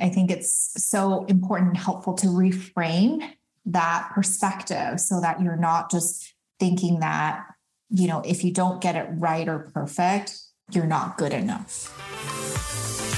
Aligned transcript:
I 0.00 0.08
think 0.08 0.30
it's 0.30 0.72
so 0.76 1.24
important 1.24 1.70
and 1.70 1.76
helpful 1.76 2.14
to 2.14 2.26
reframe 2.26 3.28
that 3.66 4.10
perspective 4.14 5.00
so 5.00 5.20
that 5.20 5.40
you're 5.42 5.56
not 5.56 5.90
just 5.90 6.34
thinking 6.60 7.00
that, 7.00 7.44
you 7.90 8.06
know, 8.06 8.22
if 8.24 8.44
you 8.44 8.52
don't 8.52 8.80
get 8.80 8.96
it 8.96 9.08
right 9.12 9.48
or 9.48 9.70
perfect, 9.74 10.38
you're 10.72 10.86
not 10.86 11.18
good 11.18 11.32
enough. 11.32 11.94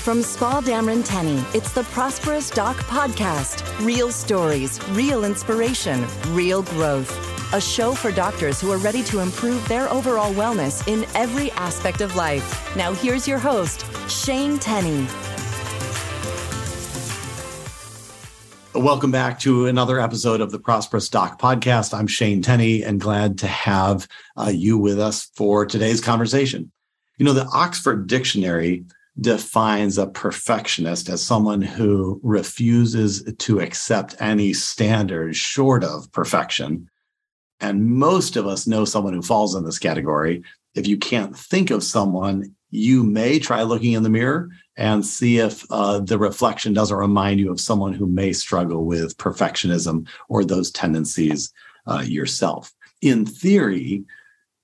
From 0.01 0.22
Spa 0.22 0.62
Dameron 0.62 1.04
Tenny, 1.04 1.45
it's 1.54 1.72
the 1.72 1.82
Prosperous 1.85 2.51
Doc 2.51 2.77
Podcast. 2.79 3.62
Real 3.85 4.10
stories, 4.10 4.83
real 4.90 5.24
inspiration, 5.24 6.06
real 6.28 6.62
growth. 6.62 7.15
A 7.53 7.60
show 7.60 7.94
for 7.94 8.10
doctors 8.10 8.60
who 8.60 8.71
are 8.71 8.78
ready 8.78 9.03
to 9.04 9.19
improve 9.19 9.67
their 9.69 9.90
overall 9.90 10.33
wellness 10.33 10.87
in 10.88 11.04
every 11.15 11.51
aspect 11.53 12.01
of 12.01 12.17
life. 12.17 12.74
Now, 12.76 12.94
here's 12.94 13.28
your 13.28 13.38
host, 13.38 13.85
Shane 14.08 14.58
Tenny. 14.58 15.06
Welcome 18.74 19.10
back 19.10 19.41
to 19.41 19.66
another 19.66 19.98
episode 19.98 20.41
of 20.41 20.52
the 20.52 20.60
Prosperous 20.60 21.09
Doc 21.09 21.41
podcast. 21.41 21.92
I'm 21.92 22.06
Shane 22.06 22.41
Tenny 22.41 22.84
and 22.84 23.01
glad 23.01 23.37
to 23.38 23.48
have 23.48 24.06
uh, 24.37 24.52
you 24.55 24.78
with 24.78 25.01
us 25.01 25.28
for 25.34 25.66
today's 25.66 26.01
conversation. 26.01 26.70
You 27.19 27.25
know, 27.25 27.33
the 27.33 27.48
Oxford 27.52 28.06
Dictionary 28.06 28.84
defines 29.20 29.98
a 29.98 30.06
perfectionist 30.06 31.09
as 31.09 31.20
someone 31.20 31.62
who 31.62 32.20
refuses 32.23 33.25
to 33.38 33.59
accept 33.59 34.14
any 34.20 34.52
standard 34.52 35.34
short 35.34 35.83
of 35.83 36.11
perfection. 36.12 36.89
And 37.59 37.87
most 37.87 38.37
of 38.37 38.47
us 38.47 38.69
know 38.69 38.84
someone 38.84 39.14
who 39.14 39.23
falls 39.23 39.56
in 39.56 39.64
this 39.64 39.80
category. 39.80 40.45
If 40.77 40.87
you 40.87 40.97
can't 40.97 41.37
think 41.37 41.73
of 41.73 41.83
someone, 41.83 42.55
you 42.70 43.02
may 43.02 43.38
try 43.38 43.62
looking 43.62 43.92
in 43.92 44.02
the 44.02 44.09
mirror 44.09 44.48
and 44.77 45.05
see 45.05 45.38
if 45.38 45.65
uh, 45.70 45.98
the 46.01 46.19
reflection 46.19 46.73
doesn't 46.73 46.97
remind 46.97 47.41
you 47.41 47.51
of 47.51 47.61
someone 47.61 47.92
who 47.92 48.06
may 48.06 48.33
struggle 48.33 48.84
with 48.84 49.16
perfectionism 49.19 50.09
or 50.28 50.45
those 50.45 50.70
tendencies 50.70 51.53
uh, 51.86 52.05
yourself. 52.06 52.72
In 53.03 53.27
theory, 53.27 54.05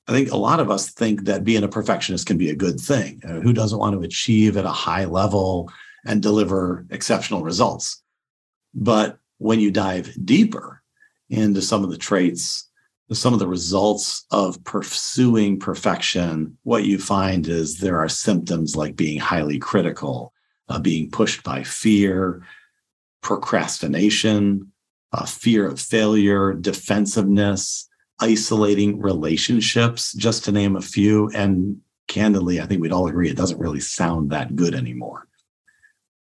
I 0.09 0.13
think 0.13 0.31
a 0.31 0.37
lot 0.37 0.61
of 0.61 0.71
us 0.71 0.91
think 0.91 1.25
that 1.25 1.45
being 1.45 1.65
a 1.65 1.69
perfectionist 1.69 2.27
can 2.27 2.39
be 2.39 2.51
a 2.51 2.57
good 2.57 2.79
thing. 2.79 3.21
Uh, 3.25 3.41
who 3.41 3.53
doesn't 3.53 3.79
want 3.79 3.95
to 3.95 4.07
achieve 4.07 4.57
at 4.57 4.65
a 4.65 4.71
high 4.71 5.05
level 5.05 5.71
and 6.07 6.23
deliver 6.23 6.87
exceptional 6.91 7.43
results? 7.43 8.03
But 8.73 9.19
when 9.39 9.59
you 9.59 9.71
dive 9.71 10.15
deeper 10.25 10.83
into 11.29 11.61
some 11.61 11.83
of 11.83 11.91
the 11.91 11.99
traits, 11.99 12.66
some 13.13 13.33
of 13.33 13.39
the 13.39 13.49
results 13.49 14.27
of 14.31 14.63
pursuing 14.65 15.59
perfection, 15.61 16.59
what 16.65 16.85
you 16.85 16.99
find 16.99 17.47
is 17.47 17.79
there 17.79 17.99
are 17.99 18.09
symptoms 18.09 18.75
like 18.75 18.97
being 18.97 19.21
highly 19.21 19.59
critical, 19.59 20.33
uh, 20.69 20.79
being 20.79 21.11
pushed 21.11 21.45
by 21.45 21.63
fear, 21.63 22.43
procrastination, 23.23 24.73
uh, 25.13 25.25
fear 25.25 25.67
of 25.67 25.81
failure, 25.81 26.53
defensiveness, 26.53 27.89
isolating 28.21 29.01
relationships, 29.01 30.13
just 30.15 30.45
to 30.45 30.53
name 30.53 30.75
a 30.75 30.81
few. 30.81 31.31
And 31.31 31.81
candidly, 32.09 32.61
I 32.61 32.67
think 32.67 32.83
we'd 32.83 32.93
all 32.93 33.07
agree 33.07 33.31
it 33.31 33.37
doesn't 33.37 33.61
really 33.61 33.81
sound 33.81 34.31
that 34.31 34.57
good 34.57 34.75
anymore. 34.75 35.29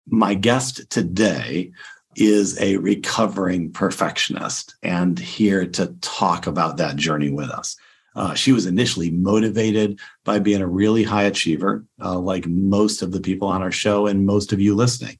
My 0.07 0.35
guest 0.35 0.87
today 0.91 1.71
is 2.15 2.59
a 2.61 2.77
recovering 2.77 3.71
perfectionist 3.71 4.75
and 4.83 5.19
here 5.19 5.65
to 5.65 5.87
talk 6.01 6.47
about 6.47 6.77
that 6.77 6.95
journey 6.95 7.29
with 7.29 7.49
us. 7.49 7.75
Uh, 8.15 8.33
she 8.33 8.53
was 8.53 8.65
initially 8.65 9.11
motivated 9.11 9.99
by 10.23 10.39
being 10.39 10.61
a 10.61 10.67
really 10.67 11.03
high 11.03 11.23
achiever, 11.23 11.85
uh, 12.01 12.17
like 12.17 12.47
most 12.47 13.01
of 13.01 13.11
the 13.11 13.19
people 13.19 13.47
on 13.47 13.61
our 13.61 13.71
show 13.71 14.07
and 14.07 14.25
most 14.25 14.53
of 14.53 14.61
you 14.61 14.73
listening. 14.73 15.19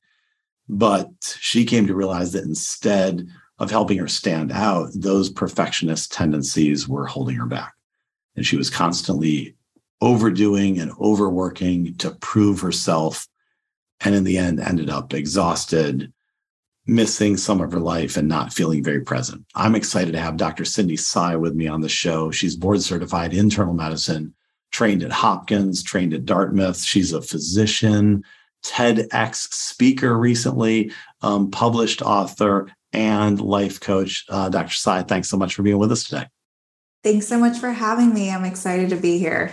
But 0.69 1.09
she 1.39 1.65
came 1.65 1.87
to 1.87 1.95
realize 1.95 2.31
that 2.31 2.45
instead 2.45 3.27
of 3.59 3.69
helping 3.69 3.97
her 3.97 4.07
stand 4.07 4.51
out, 4.51 4.89
those 4.95 5.29
perfectionist 5.29 6.11
tendencies 6.11 6.87
were 6.87 7.05
holding 7.05 7.35
her 7.35 7.45
back. 7.45 7.73
And 8.35 8.45
she 8.45 8.57
was 8.57 8.69
constantly 8.69 9.55
overdoing 10.01 10.79
and 10.79 10.91
overworking 10.99 11.95
to 11.95 12.11
prove 12.11 12.61
herself. 12.61 13.27
And 14.01 14.15
in 14.15 14.23
the 14.23 14.37
end, 14.37 14.59
ended 14.59 14.89
up 14.89 15.13
exhausted, 15.13 16.11
missing 16.87 17.37
some 17.37 17.61
of 17.61 17.71
her 17.71 17.79
life, 17.79 18.17
and 18.17 18.27
not 18.27 18.53
feeling 18.53 18.83
very 18.83 19.01
present. 19.01 19.45
I'm 19.55 19.75
excited 19.75 20.11
to 20.13 20.19
have 20.19 20.37
Dr. 20.37 20.65
Cindy 20.65 20.97
Tsai 20.97 21.35
with 21.35 21.55
me 21.55 21.67
on 21.67 21.81
the 21.81 21.89
show. 21.89 22.31
She's 22.31 22.55
board 22.55 22.81
certified 22.81 23.33
internal 23.33 23.73
medicine, 23.73 24.33
trained 24.71 25.03
at 25.03 25.11
Hopkins, 25.11 25.83
trained 25.83 26.13
at 26.13 26.25
Dartmouth. 26.25 26.83
She's 26.83 27.13
a 27.13 27.21
physician, 27.21 28.23
TEDx 28.63 29.35
speaker 29.53 30.17
recently, 30.17 30.91
um, 31.21 31.49
published 31.51 32.01
author, 32.01 32.69
and 32.93 33.41
life 33.41 33.79
coach. 33.79 34.25
Uh, 34.29 34.49
Dr. 34.49 34.73
Tsai, 34.73 35.03
thanks 35.03 35.29
so 35.29 35.37
much 35.37 35.55
for 35.55 35.63
being 35.63 35.77
with 35.77 35.91
us 35.91 36.03
today. 36.03 36.27
Thanks 37.03 37.27
so 37.27 37.37
much 37.37 37.57
for 37.57 37.71
having 37.71 38.13
me. 38.13 38.31
I'm 38.31 38.45
excited 38.45 38.89
to 38.89 38.95
be 38.95 39.19
here. 39.19 39.51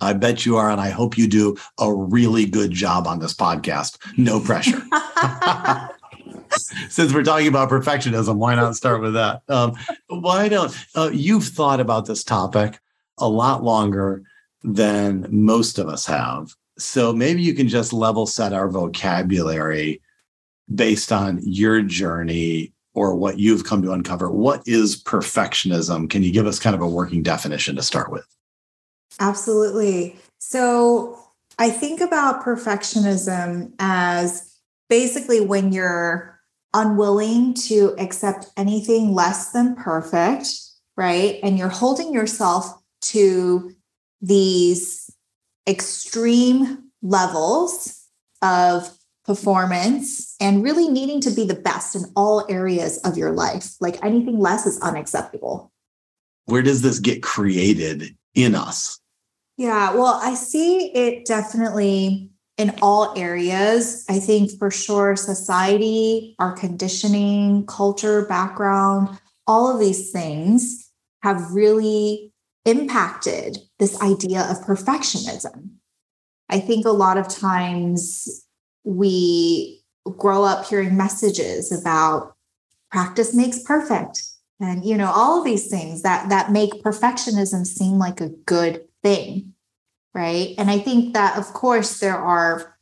I 0.00 0.14
bet 0.14 0.46
you 0.46 0.56
are. 0.56 0.70
And 0.70 0.80
I 0.80 0.90
hope 0.90 1.18
you 1.18 1.28
do 1.28 1.56
a 1.78 1.92
really 1.92 2.46
good 2.46 2.70
job 2.70 3.06
on 3.06 3.18
this 3.20 3.34
podcast. 3.34 3.98
No 4.16 4.40
pressure. 4.40 4.82
Since 6.88 7.12
we're 7.12 7.22
talking 7.22 7.48
about 7.48 7.70
perfectionism, 7.70 8.36
why 8.36 8.54
not 8.54 8.76
start 8.76 9.00
with 9.00 9.14
that? 9.14 9.42
Um, 9.48 9.74
why 10.08 10.48
don't 10.48 10.76
uh, 10.94 11.10
you've 11.12 11.44
thought 11.44 11.80
about 11.80 12.06
this 12.06 12.24
topic 12.24 12.78
a 13.18 13.28
lot 13.28 13.62
longer 13.62 14.22
than 14.62 15.26
most 15.30 15.78
of 15.78 15.88
us 15.88 16.06
have? 16.06 16.54
So 16.78 17.12
maybe 17.12 17.42
you 17.42 17.54
can 17.54 17.68
just 17.68 17.92
level 17.92 18.26
set 18.26 18.52
our 18.52 18.68
vocabulary 18.68 20.00
based 20.74 21.12
on 21.12 21.40
your 21.42 21.82
journey 21.82 22.72
or 22.94 23.14
what 23.14 23.38
you've 23.38 23.64
come 23.64 23.82
to 23.82 23.92
uncover. 23.92 24.30
What 24.30 24.62
is 24.66 25.00
perfectionism? 25.02 26.08
Can 26.10 26.22
you 26.22 26.32
give 26.32 26.46
us 26.46 26.58
kind 26.58 26.74
of 26.74 26.82
a 26.82 26.88
working 26.88 27.22
definition 27.22 27.76
to 27.76 27.82
start 27.82 28.10
with? 28.10 28.26
Absolutely. 29.18 30.16
So 30.38 31.18
I 31.58 31.70
think 31.70 32.00
about 32.00 32.42
perfectionism 32.42 33.72
as 33.78 34.56
basically 34.88 35.40
when 35.40 35.72
you're 35.72 36.39
unwilling 36.74 37.54
to 37.54 37.94
accept 37.98 38.46
anything 38.56 39.12
less 39.12 39.52
than 39.52 39.74
perfect, 39.76 40.48
right? 40.96 41.38
And 41.42 41.58
you're 41.58 41.68
holding 41.68 42.12
yourself 42.12 42.72
to 43.02 43.72
these 44.20 45.10
extreme 45.68 46.90
levels 47.02 48.04
of 48.42 48.96
performance 49.24 50.34
and 50.40 50.62
really 50.62 50.88
needing 50.88 51.20
to 51.20 51.30
be 51.30 51.46
the 51.46 51.54
best 51.54 51.94
in 51.94 52.04
all 52.16 52.46
areas 52.48 52.98
of 52.98 53.16
your 53.16 53.32
life. 53.32 53.74
Like 53.80 54.02
anything 54.04 54.38
less 54.38 54.66
is 54.66 54.80
unacceptable. 54.80 55.72
Where 56.46 56.62
does 56.62 56.82
this 56.82 56.98
get 56.98 57.22
created 57.22 58.16
in 58.34 58.54
us? 58.54 58.98
Yeah, 59.56 59.94
well, 59.94 60.18
I 60.22 60.34
see 60.34 60.90
it 60.94 61.26
definitely 61.26 62.29
in 62.60 62.74
all 62.82 63.14
areas. 63.16 64.04
I 64.10 64.18
think 64.18 64.50
for 64.58 64.70
sure, 64.70 65.16
society, 65.16 66.36
our 66.38 66.52
conditioning, 66.52 67.64
culture, 67.64 68.26
background, 68.26 69.18
all 69.46 69.72
of 69.72 69.80
these 69.80 70.10
things 70.10 70.90
have 71.22 71.52
really 71.52 72.34
impacted 72.66 73.56
this 73.78 73.98
idea 74.02 74.42
of 74.42 74.58
perfectionism. 74.58 75.70
I 76.50 76.60
think 76.60 76.84
a 76.84 76.90
lot 76.90 77.16
of 77.16 77.28
times 77.28 78.44
we 78.84 79.82
grow 80.18 80.44
up 80.44 80.66
hearing 80.66 80.98
messages 80.98 81.72
about 81.72 82.34
practice 82.90 83.34
makes 83.34 83.62
perfect 83.62 84.22
and 84.60 84.84
you 84.84 84.96
know 84.96 85.12
all 85.14 85.38
of 85.38 85.44
these 85.44 85.68
things 85.68 86.02
that 86.02 86.28
that 86.28 86.50
make 86.50 86.82
perfectionism 86.82 87.64
seem 87.64 87.98
like 87.98 88.20
a 88.20 88.30
good 88.46 88.82
thing 89.02 89.52
right 90.14 90.54
and 90.58 90.70
i 90.70 90.78
think 90.78 91.14
that 91.14 91.38
of 91.38 91.46
course 91.52 92.00
there 92.00 92.18
are 92.18 92.76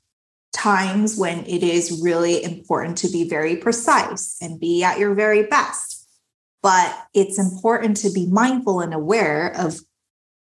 times 0.52 1.16
when 1.16 1.44
it 1.46 1.62
is 1.62 2.00
really 2.02 2.42
important 2.42 2.96
to 2.96 3.08
be 3.10 3.28
very 3.28 3.56
precise 3.56 4.36
and 4.40 4.58
be 4.58 4.82
at 4.82 4.98
your 4.98 5.14
very 5.14 5.44
best 5.44 5.98
but 6.62 7.06
it's 7.14 7.38
important 7.38 7.96
to 7.98 8.10
be 8.10 8.26
mindful 8.26 8.80
and 8.80 8.92
aware 8.92 9.52
of 9.56 9.78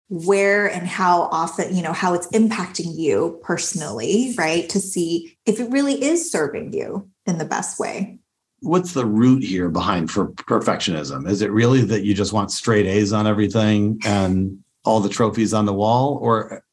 where 0.08 0.70
and 0.70 0.86
how 0.86 1.22
often, 1.22 1.74
you 1.74 1.82
know, 1.82 1.92
how 1.92 2.14
it's 2.14 2.28
impacting 2.28 2.96
you 2.96 3.40
personally, 3.42 4.34
right? 4.36 4.68
To 4.70 4.80
see 4.80 5.36
if 5.46 5.60
it 5.60 5.70
really 5.70 6.02
is 6.02 6.30
serving 6.30 6.72
you 6.72 7.08
in 7.26 7.38
the 7.38 7.44
best 7.44 7.80
way. 7.80 8.18
What's 8.60 8.92
the 8.92 9.06
root 9.06 9.42
here 9.42 9.68
behind 9.68 10.10
for 10.10 10.28
perfectionism? 10.28 11.28
Is 11.28 11.42
it 11.42 11.50
really 11.50 11.82
that 11.82 12.04
you 12.04 12.14
just 12.14 12.32
want 12.32 12.50
straight 12.50 12.86
A's 12.86 13.12
on 13.12 13.26
everything 13.26 14.00
and 14.04 14.58
all 14.84 15.00
the 15.00 15.08
trophies 15.08 15.52
on 15.52 15.66
the 15.66 15.74
wall? 15.74 16.18
Or 16.20 16.63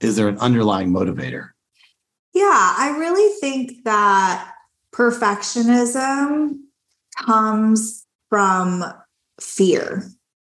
is 0.00 0.16
there 0.16 0.28
an 0.28 0.38
underlying 0.38 0.90
motivator? 0.90 1.50
Yeah, 2.34 2.74
I 2.78 2.94
really 2.98 3.32
think 3.40 3.84
that 3.84 4.52
perfectionism 4.92 6.58
comes 7.18 8.06
from 8.28 8.84
fear 9.40 10.04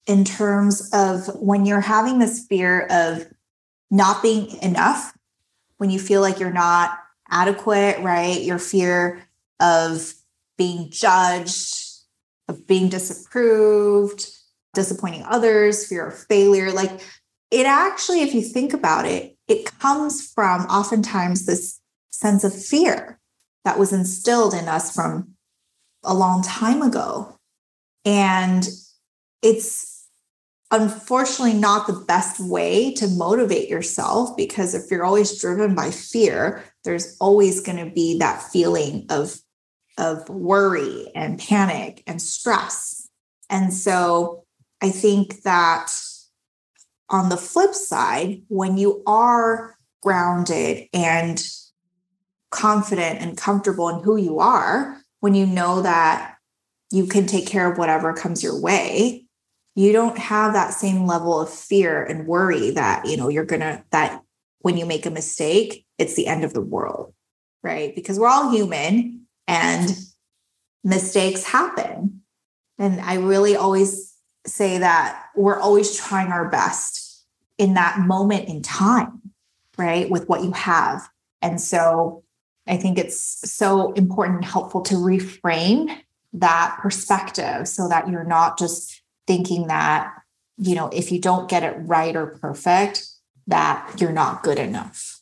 in 0.07 0.25
terms 0.25 0.91
of 0.93 1.27
when 1.41 1.65
you're 1.65 1.81
having 1.81 2.19
this 2.19 2.47
fear 2.47 2.87
of 2.91 3.27
not 3.91 4.23
being 4.23 4.57
enough, 4.63 5.13
when 5.79 5.91
you 5.91 5.99
feel 5.99 6.21
like 6.21 6.39
you're 6.39 6.53
not 6.53 6.99
adequate, 7.31 7.99
right? 8.01 8.43
Your 8.43 8.59
fear 8.59 9.23
of 9.61 10.13
being 10.59 10.91
judged, 10.91 11.87
of 12.49 12.67
being 12.67 12.89
disapproved, 12.89 14.27
disappointing 14.75 15.25
others, 15.25 15.87
fear 15.87 16.09
of 16.09 16.19
failure. 16.27 16.71
Like 16.73 17.01
it 17.51 17.67
actually, 17.67 18.23
if 18.23 18.35
you 18.35 18.43
think 18.43 18.73
about 18.73 19.07
it, 19.07 19.37
it 19.51 19.65
comes 19.81 20.25
from 20.33 20.61
oftentimes 20.67 21.45
this 21.45 21.81
sense 22.11 22.45
of 22.45 22.55
fear 22.55 23.19
that 23.65 23.81
was 23.81 23.93
instilled 23.93 24.55
in 24.55 24.69
us 24.69 24.95
from 24.95 25.35
a 26.05 26.15
long 26.15 26.41
time 26.41 26.83
ago. 26.83 27.37
And 28.05 28.67
it's 29.43 30.07
unfortunately 30.71 31.59
not 31.59 31.89
the 31.89 32.05
best 32.07 32.39
way 32.39 32.95
to 32.95 33.09
motivate 33.09 33.69
yourself 33.69 34.37
because 34.37 34.73
if 34.73 34.89
you're 34.89 35.05
always 35.05 35.41
driven 35.41 35.75
by 35.75 35.91
fear, 35.91 36.63
there's 36.85 37.17
always 37.21 37.61
going 37.61 37.85
to 37.85 37.93
be 37.93 38.19
that 38.19 38.41
feeling 38.53 39.05
of, 39.11 39.35
of 39.99 40.29
worry 40.29 41.11
and 41.17 41.41
panic 41.41 42.05
and 42.07 42.23
stress. 42.23 43.09
And 43.51 43.75
so 43.75 44.45
I 44.81 44.91
think 44.91 45.43
that 45.43 45.93
on 47.11 47.29
the 47.29 47.37
flip 47.37 47.75
side, 47.75 48.43
when 48.49 48.79
you 48.79 49.03
are 49.07 49.77
grounded 50.03 50.89
and 50.95 51.43
confident 52.51 53.21
and 53.21 53.37
comfortable 53.37 53.89
in 53.89 54.03
who 54.03 54.17
you 54.17 54.39
are, 54.39 55.01
when 55.21 55.35
you 55.35 55.47
know 55.47 55.83
that 55.83 56.37
you 56.91 57.07
can 57.07 57.27
take 57.27 57.47
care 57.47 57.71
of 57.71 57.79
whatever 57.79 58.13
comes 58.13 58.43
your 58.43 58.61
way, 58.61 59.25
you 59.75 59.93
don't 59.93 60.19
have 60.19 60.53
that 60.53 60.73
same 60.73 61.07
level 61.07 61.41
of 61.41 61.49
fear 61.49 62.03
and 62.03 62.27
worry 62.27 62.71
that, 62.71 63.07
you 63.07 63.17
know, 63.17 63.29
you're 63.29 63.45
going 63.45 63.61
to, 63.61 63.83
that 63.91 64.23
when 64.61 64.77
you 64.77 64.87
make 64.87 65.07
a 65.07 65.11
mistake, 65.11 65.85
it's 65.99 66.15
the 66.15 66.27
end 66.27 66.45
of 66.45 66.55
the 66.55 66.61
world, 66.61 67.15
right? 67.63 67.95
Because 67.95 68.19
we're 68.19 68.29
all 68.29 68.51
human 68.51 69.27
and 69.47 69.97
mistakes 70.83 71.45
happen. 71.45 72.23
And 72.79 73.01
I 73.01 73.15
really 73.15 73.57
always 73.57 74.15
say 74.47 74.79
that 74.79 75.27
we're 75.41 75.59
always 75.59 75.97
trying 75.97 76.33
our 76.33 76.49
best 76.49 77.25
in 77.59 77.75
that 77.75 77.99
moment 78.01 78.49
in 78.49 78.63
time, 78.63 79.21
right? 79.77 80.09
With 80.11 80.29
what 80.29 80.43
you 80.43 80.53
have. 80.53 81.09
And 81.43 81.61
so 81.61 82.25
I 82.67 82.77
think 82.77 82.99
it's 82.99 83.19
so 83.51 83.93
important 83.93 84.37
and 84.37 84.45
helpful 84.45 84.83
to 84.83 84.95
reframe 84.95 85.95
that 86.33 86.79
perspective 86.81 87.67
so 87.67 87.89
that 87.89 88.09
you're 88.09 88.25
not 88.25 88.59
just 88.59 89.03
thinking 89.27 89.67
that, 89.67 90.13
you 90.59 90.75
know, 90.75 90.89
if 90.89 91.11
you 91.11 91.21
don't 91.21 91.49
get 91.49 91.63
it 91.63 91.77
right 91.81 92.15
or 92.15 92.27
perfect, 92.27 93.07
that 93.47 93.97
you're 93.99 94.13
not 94.13 94.43
good 94.43 94.59
enough. 94.59 95.21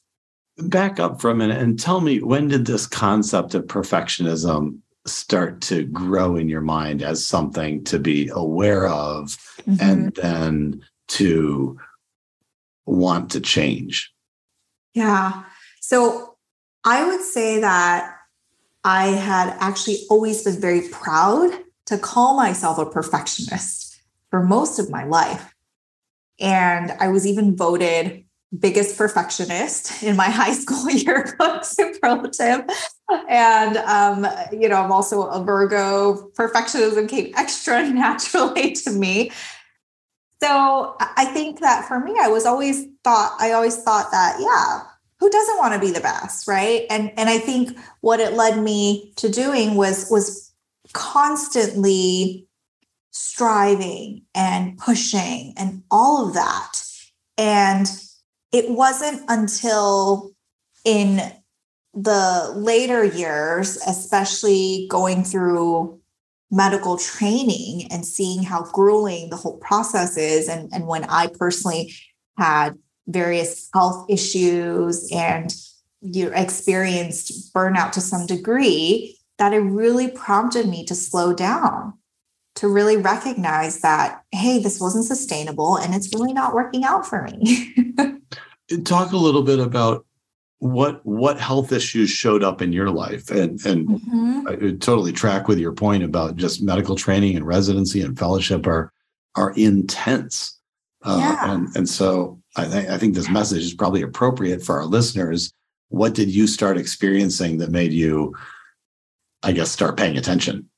Back 0.59 0.99
up 0.99 1.21
for 1.21 1.31
a 1.31 1.35
minute 1.35 1.63
and 1.63 1.79
tell 1.79 2.01
me 2.01 2.21
when 2.21 2.49
did 2.49 2.67
this 2.67 2.87
concept 2.87 3.55
of 3.55 3.65
perfectionism 3.65 4.81
start 5.09 5.61
to 5.63 5.85
grow 5.85 6.37
in 6.37 6.49
your 6.49 6.61
mind 6.61 7.03
as 7.03 7.25
something 7.25 7.85
to 7.85 7.99
be 7.99 8.29
aware 8.33 8.87
of 8.87 9.37
mm-hmm. 9.63 9.77
and 9.81 10.15
then 10.15 10.85
to 11.09 11.79
want 12.87 13.31
to 13.33 13.41
change? 13.41 14.13
Yeah. 14.95 15.45
So 15.81 16.37
I 16.85 17.05
would 17.07 17.23
say 17.23 17.61
that 17.61 18.15
I 18.85 19.09
had 19.09 19.57
actually 19.61 19.99
always 20.09 20.43
been 20.45 20.61
very 20.61 20.89
proud 20.89 21.51
to 21.87 21.99
call 21.99 22.37
myself 22.37 22.79
a 22.79 22.87
perfectionist 22.87 24.01
for 24.31 24.43
most 24.43 24.79
of 24.79 24.91
my 24.91 25.05
life. 25.05 25.55
And 26.41 26.93
I 27.01 27.09
was 27.09 27.27
even 27.27 27.57
voted 27.57 28.25
biggest 28.57 28.97
perfectionist 28.97 30.03
in 30.03 30.17
my 30.17 30.25
high 30.31 30.53
school 30.53 30.89
yearbook 30.91 31.65
superlative. 31.65 32.65
And, 33.29 33.77
um, 33.79 34.27
you 34.53 34.69
know, 34.69 34.77
I'm 34.77 34.93
also 34.93 35.23
a 35.23 35.43
Virgo. 35.43 36.31
Perfectionism 36.31 37.09
came 37.09 37.33
extra 37.37 37.89
naturally 37.91 38.73
to 38.73 38.91
me. 38.91 39.31
So 40.41 40.97
I 41.01 41.25
think 41.25 41.61
that 41.61 41.89
for 41.89 41.99
me, 41.99 42.15
I 42.21 42.29
was 42.29 42.47
always 42.47 42.87
thought, 43.03 43.37
I 43.41 43.53
always 43.53 43.83
thought 43.83 44.13
that, 44.13 44.37
yeah, 44.39 44.85
who 45.19 45.29
doesn't 45.29 45.59
want 45.59 45.75
to 45.75 45.81
be 45.81 45.91
the 45.91 46.01
best 46.01 46.47
right 46.47 46.87
and 46.91 47.13
and 47.19 47.29
i 47.29 47.39
think 47.39 47.77
what 48.03 48.21
it 48.21 48.35
led 48.35 48.63
me 48.63 49.13
to 49.17 49.29
doing 49.29 49.75
was 49.75 50.09
was 50.11 50.53
constantly 50.93 52.47
striving 53.11 54.23
and 54.35 54.79
pushing 54.79 55.53
and 55.57 55.83
all 55.91 56.29
of 56.29 56.35
that 56.35 56.85
and 57.37 57.89
it 58.53 58.71
wasn't 58.71 59.23
until 59.29 60.33
in 60.85 61.21
the 61.95 62.53
later 62.55 63.05
years 63.05 63.77
especially 63.87 64.87
going 64.91 65.25
through 65.25 65.99
medical 66.51 66.97
training 66.97 67.87
and 67.91 68.07
seeing 68.07 68.43
how 68.43 68.63
grueling 68.73 69.31
the 69.31 69.37
whole 69.37 69.59
process 69.59 70.17
is 70.17 70.49
and 70.49 70.71
and 70.73 70.87
when 70.87 71.05
i 71.05 71.27
personally 71.27 71.93
had 72.37 72.79
various 73.09 73.69
health 73.75 74.07
issues 74.09 75.09
and 75.13 75.55
you 76.01 76.31
experienced 76.35 77.53
burnout 77.53 77.93
to 77.93 78.01
some 78.01 78.27
degree, 78.27 79.19
that 79.39 79.53
it 79.53 79.59
really 79.59 80.11
prompted 80.11 80.69
me 80.69 80.85
to 80.85 80.95
slow 80.95 81.33
down, 81.33 81.98
to 82.59 82.69
really 82.69 82.97
recognize 82.97 83.81
that, 83.81 84.23
hey, 84.33 84.59
this 84.59 84.81
wasn't 84.81 85.05
sustainable 85.05 85.77
and 85.77 85.95
it's 85.95 86.13
really 86.13 86.33
not 86.33 86.55
working 86.55 86.85
out 86.85 87.07
for 87.07 87.23
me. 87.23 87.95
Talk 88.85 89.13
a 89.13 89.17
little 89.17 89.43
bit 89.43 89.61
about 89.61 90.05
what 90.61 91.07
what 91.07 91.39
health 91.39 91.71
issues 91.71 92.11
showed 92.11 92.43
up 92.43 92.61
in 92.61 92.73
your 92.73 92.91
life 92.91 93.31
and 93.31 93.65
and 93.65 93.89
mm-hmm. 93.89 94.49
I 94.49 94.55
totally 94.81 95.13
track 95.13 95.47
with 95.47 95.61
your 95.61 95.71
point 95.71 96.03
about 96.03 96.35
just 96.35 96.61
medical 96.61 96.97
training 96.97 97.37
and 97.37 97.47
residency 97.47 98.01
and 98.03 98.19
fellowship 98.19 98.67
are 98.67 98.93
are 99.37 99.53
intense 99.53 100.59
uh, 101.05 101.17
yeah. 101.21 101.53
and 101.53 101.77
and 101.77 101.89
so 101.89 102.41
I, 102.57 102.67
th- 102.67 102.89
I 102.89 102.99
think 102.99 103.15
this 103.15 103.31
message 103.31 103.63
is 103.63 103.73
probably 103.73 104.03
appropriate 104.03 104.65
for 104.65 104.79
our 104.79 104.85
listeners. 104.85 105.53
What 105.91 106.13
did 106.13 106.29
you 106.29 106.49
start 106.49 106.77
experiencing 106.77 107.59
that 107.59 107.71
made 107.71 107.93
you, 107.93 108.35
I 109.45 109.53
guess, 109.53 109.71
start 109.71 109.97
paying 109.97 110.17
attention? 110.17 110.69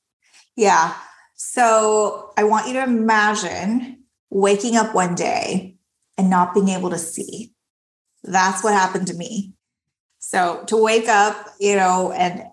Yeah. 0.55 0.93
So 1.53 2.31
I 2.37 2.45
want 2.45 2.67
you 2.67 2.73
to 2.75 2.83
imagine 2.83 4.05
waking 4.29 4.77
up 4.77 4.95
one 4.95 5.15
day 5.15 5.75
and 6.17 6.29
not 6.29 6.53
being 6.53 6.69
able 6.69 6.89
to 6.91 6.97
see. 6.97 7.51
That's 8.23 8.63
what 8.63 8.71
happened 8.71 9.07
to 9.07 9.13
me. 9.13 9.51
So 10.19 10.63
to 10.67 10.77
wake 10.81 11.09
up, 11.09 11.49
you 11.59 11.75
know, 11.75 12.13
and 12.13 12.45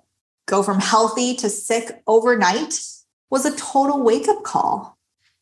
go 0.48 0.64
from 0.64 0.80
healthy 0.80 1.36
to 1.36 1.48
sick 1.48 2.02
overnight 2.08 2.74
was 3.30 3.46
a 3.46 3.56
total 3.56 4.02
wake 4.02 4.26
up 4.26 4.42
call. 4.42 4.98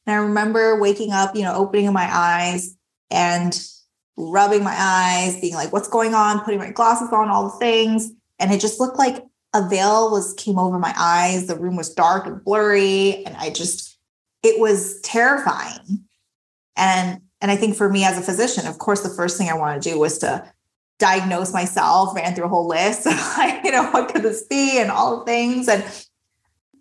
And 0.07 0.15
I 0.15 0.19
remember 0.19 0.79
waking 0.79 1.13
up, 1.13 1.35
you 1.35 1.41
know, 1.41 1.55
opening 1.55 1.91
my 1.95 2.11
eyes 2.13 2.77
and 3.11 3.59
rubbing 4.19 4.65
my 4.65 4.77
eyes, 4.77 5.41
being 5.41 5.55
like, 5.55 5.73
what's 5.73 5.89
going 5.89 6.13
on? 6.13 6.41
Putting 6.41 6.61
my 6.61 6.73
glasses 6.73 7.09
on, 7.11 7.31
all 7.31 7.45
the 7.45 7.59
things. 7.59 8.13
And 8.39 8.53
it 8.53 8.61
just 8.61 8.81
looked 8.81 8.99
like 8.99 9.25
a 9.57 9.69
veil 9.69 10.11
was 10.11 10.35
came 10.35 10.59
over 10.59 10.79
my 10.79 10.95
eyes. 10.97 11.47
The 11.47 11.57
room 11.57 11.77
was 11.77 11.93
dark 11.93 12.27
and 12.27 12.43
blurry. 12.43 13.25
And 13.25 13.37
I 13.37 13.51
just, 13.51 13.99
it 14.43 14.61
was 14.61 15.01
terrifying. 15.01 16.05
And 16.77 17.21
and 17.43 17.51
I 17.51 17.57
think 17.57 17.77
for 17.77 17.91
me 17.91 18.05
as 18.05 18.17
a 18.17 18.23
physician, 18.23 18.67
of 18.67 18.79
course, 18.79 19.03
the 19.03 19.11
first 19.11 19.37
thing 19.37 19.51
I 19.51 19.55
want 19.55 19.81
to 19.81 19.91
do 19.91 19.99
was 19.99 20.19
to 20.19 20.51
diagnose 20.99 21.53
myself, 21.53 22.17
ran 22.17 22.35
through 22.35 22.47
a 22.47 22.49
whole 22.49 22.67
list, 22.67 23.05
like, 23.39 23.63
you 23.63 23.71
know, 23.71 23.91
what 23.91 24.13
could 24.13 24.23
this 24.23 24.43
be 24.45 24.81
and 24.81 24.91
all 24.91 25.19
the 25.19 25.25
things. 25.27 25.69
And 25.69 25.85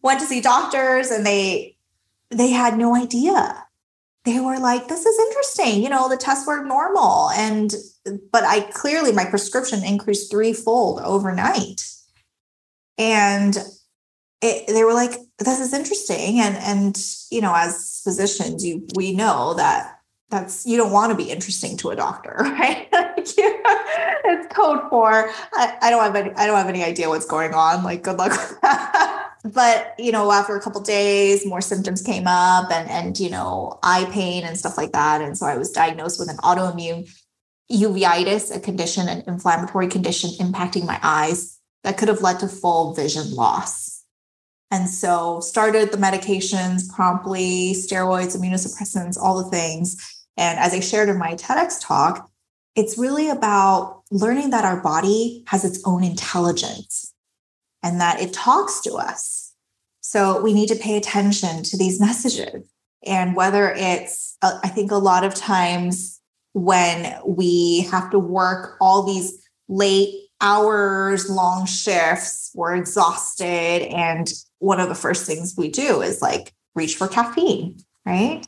went 0.02 0.22
to 0.22 0.26
see 0.26 0.40
doctors 0.40 1.12
and 1.12 1.26
they 1.26 1.76
they 2.30 2.50
had 2.50 2.78
no 2.78 2.96
idea 2.96 3.66
they 4.26 4.40
were 4.40 4.60
like, 4.60 4.88
this 4.88 5.06
is 5.06 5.20
interesting. 5.28 5.84
You 5.84 5.90
know, 5.90 6.10
the 6.10 6.18
tests 6.18 6.48
were 6.48 6.66
normal. 6.66 7.30
And, 7.30 7.74
but 8.32 8.44
I 8.44 8.62
clearly, 8.62 9.12
my 9.12 9.26
prescription 9.26 9.84
increased 9.84 10.32
threefold 10.32 11.00
overnight. 11.02 11.88
And 12.98 13.58
it, 14.42 14.68
they 14.68 14.84
were 14.84 14.94
like, 14.94 15.12
this 15.40 15.60
is 15.60 15.74
interesting. 15.74 16.40
And, 16.40 16.56
and, 16.58 16.98
you 17.32 17.42
know, 17.42 17.54
as 17.56 18.02
physicians, 18.04 18.66
you, 18.66 18.88
we 18.96 19.14
know 19.14 19.54
that 19.56 20.00
that's, 20.30 20.66
you 20.66 20.78
don't 20.78 20.92
want 20.92 21.12
to 21.12 21.18
be 21.18 21.30
interesting 21.30 21.78
to 21.78 21.90
a 21.90 21.96
doctor, 21.96 22.36
right? 22.40 22.88
it's 22.92 24.54
code 24.56 24.82
for, 24.90 25.30
I, 25.54 25.78
I 25.82 25.90
don't 25.90 26.04
have 26.04 26.16
any, 26.16 26.32
I 26.36 26.46
don't 26.46 26.58
have 26.58 26.70
any 26.70 26.84
idea 26.84 27.10
what's 27.10 27.26
going 27.26 27.54
on. 27.54 27.84
Like, 27.84 28.04
good 28.04 28.18
luck 28.18 28.32
with 28.32 28.62
that 28.62 29.22
but 29.54 29.94
you 30.00 30.12
know 30.12 30.32
after 30.32 30.56
a 30.56 30.62
couple 30.62 30.82
days 30.82 31.46
more 31.46 31.62
symptoms 31.62 32.02
came 32.02 32.26
up 32.26 32.72
and 32.72 32.90
and 32.90 33.20
you 33.20 33.30
know 33.30 33.78
eye 33.84 34.10
pain 34.12 34.44
and 34.44 34.58
stuff 34.58 34.78
like 34.78 34.92
that 34.92 35.22
and 35.22 35.38
so 35.38 35.46
i 35.46 35.56
was 35.56 35.72
diagnosed 35.72 36.20
with 36.20 36.30
an 36.30 36.38
autoimmune 36.38 37.08
uveitis 37.72 38.56
a 38.56 38.60
condition 38.60 39.08
an 39.08 39.24
inflammatory 39.28 39.88
condition 39.88 40.32
impacting 40.44 40.86
my 40.86 41.00
eyes 41.04 41.55
that 41.86 41.98
could 41.98 42.10
have 42.10 42.22
led 42.22 42.40
to 42.40 42.48
full 42.48 42.94
vision 42.94 43.34
loss 43.34 44.04
and 44.72 44.90
so 44.90 45.40
started 45.40 45.92
the 45.92 45.98
medications 45.98 46.90
promptly 46.94 47.74
steroids 47.74 48.36
immunosuppressants 48.36 49.18
all 49.18 49.42
the 49.42 49.50
things 49.50 49.96
and 50.38 50.60
as 50.60 50.74
i 50.74 50.80
shared 50.80 51.10
in 51.10 51.18
my 51.18 51.34
tedx 51.36 51.80
talk 51.80 52.30
it's 52.76 52.98
really 52.98 53.30
about 53.30 54.04
learning 54.12 54.50
that 54.50 54.66
our 54.66 54.82
body 54.82 55.44
has 55.48 55.64
its 55.64 55.82
own 55.86 56.04
intelligence 56.04 57.14
and 57.82 58.02
that 58.02 58.20
it 58.20 58.34
talks 58.34 58.82
to 58.82 58.94
us. 58.96 59.54
So 60.02 60.42
we 60.42 60.54
need 60.54 60.70
to 60.70 60.76
pay 60.76 60.98
attention 60.98 61.64
to 61.64 61.78
these 61.78 62.00
messages. 62.00 62.70
And 63.06 63.36
whether 63.36 63.72
it's, 63.76 64.38
uh, 64.42 64.60
I 64.64 64.70
think 64.70 64.92
a 64.92 64.98
lot 64.98 65.24
of 65.24 65.36
times 65.36 66.20
when 66.54 67.18
we 67.26 67.82
have 67.92 68.10
to 68.12 68.20
work 68.20 68.76
all 68.82 69.04
these 69.04 69.48
late 69.68 70.25
hours 70.42 71.30
long 71.30 71.66
shifts, 71.66 72.52
we're 72.56 72.76
exhausted. 72.76 73.46
And 73.46 74.32
one 74.60 74.80
of 74.80 74.90
the 74.90 74.96
first 74.96 75.26
things 75.26 75.56
we 75.58 75.70
do 75.70 76.02
is 76.02 76.22
like 76.22 76.54
reach 76.76 76.96
for 76.96 77.08
caffeine, 77.08 77.78
right? 78.06 78.46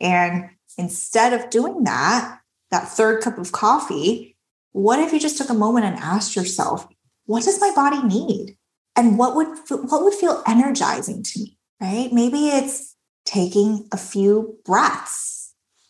And 0.00 0.50
instead 0.78 1.32
of 1.32 1.50
doing 1.50 1.84
that, 1.84 2.38
that 2.70 2.88
third 2.88 3.22
cup 3.22 3.38
of 3.38 3.52
coffee, 3.52 4.36
what 4.72 4.98
if 4.98 5.12
you 5.12 5.20
just 5.20 5.38
took 5.38 5.50
a 5.50 5.54
moment 5.54 5.86
and 5.86 5.96
asked 5.98 6.34
yourself, 6.34 6.86
what 7.26 7.44
does 7.44 7.60
my 7.60 7.72
body 7.74 8.02
need? 8.02 8.56
And 8.96 9.18
what 9.18 9.34
would 9.34 9.48
what 9.68 10.04
would 10.04 10.14
feel 10.14 10.42
energizing 10.46 11.22
to 11.22 11.40
me, 11.40 11.58
right? 11.80 12.12
Maybe 12.12 12.48
it's 12.48 12.94
taking 13.24 13.88
a 13.92 13.96
few 13.96 14.58
breaths. 14.64 15.43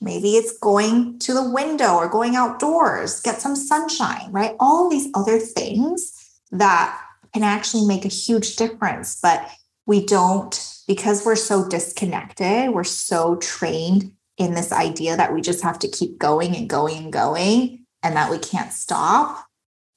Maybe 0.05 0.37
it's 0.37 0.59
going 0.59 1.19
to 1.21 1.33
the 1.33 1.51
window 1.51 1.95
or 1.95 2.09
going 2.09 2.37
outdoors, 2.37 3.21
get 3.21 3.41
some 3.41 3.57
sunshine, 3.57 4.31
right? 4.31 4.55
All 4.61 4.89
these 4.89 5.09
other 5.15 5.39
things 5.39 6.13
that 6.53 7.01
can 7.33 7.43
actually 7.43 7.87
make 7.87 8.05
a 8.05 8.09
huge 8.09 8.57
difference, 8.57 9.19
but 9.21 9.49
we 9.87 10.05
don't 10.05 10.71
because 10.87 11.25
we're 11.25 11.37
so 11.37 11.67
disconnected, 11.69 12.71
we're 12.71 12.85
so 12.85 13.37
trained 13.37 14.13
in 14.37 14.55
this 14.55 14.73
idea 14.73 15.17
that 15.17 15.33
we 15.33 15.41
just 15.41 15.63
have 15.63 15.79
to 15.79 15.89
keep 15.89 16.19
going 16.19 16.55
and 16.57 16.69
going 16.69 17.05
and 17.05 17.13
going 17.13 17.85
and 18.03 18.17
that 18.17 18.31
we 18.31 18.39
can't 18.39 18.73
stop, 18.73 19.47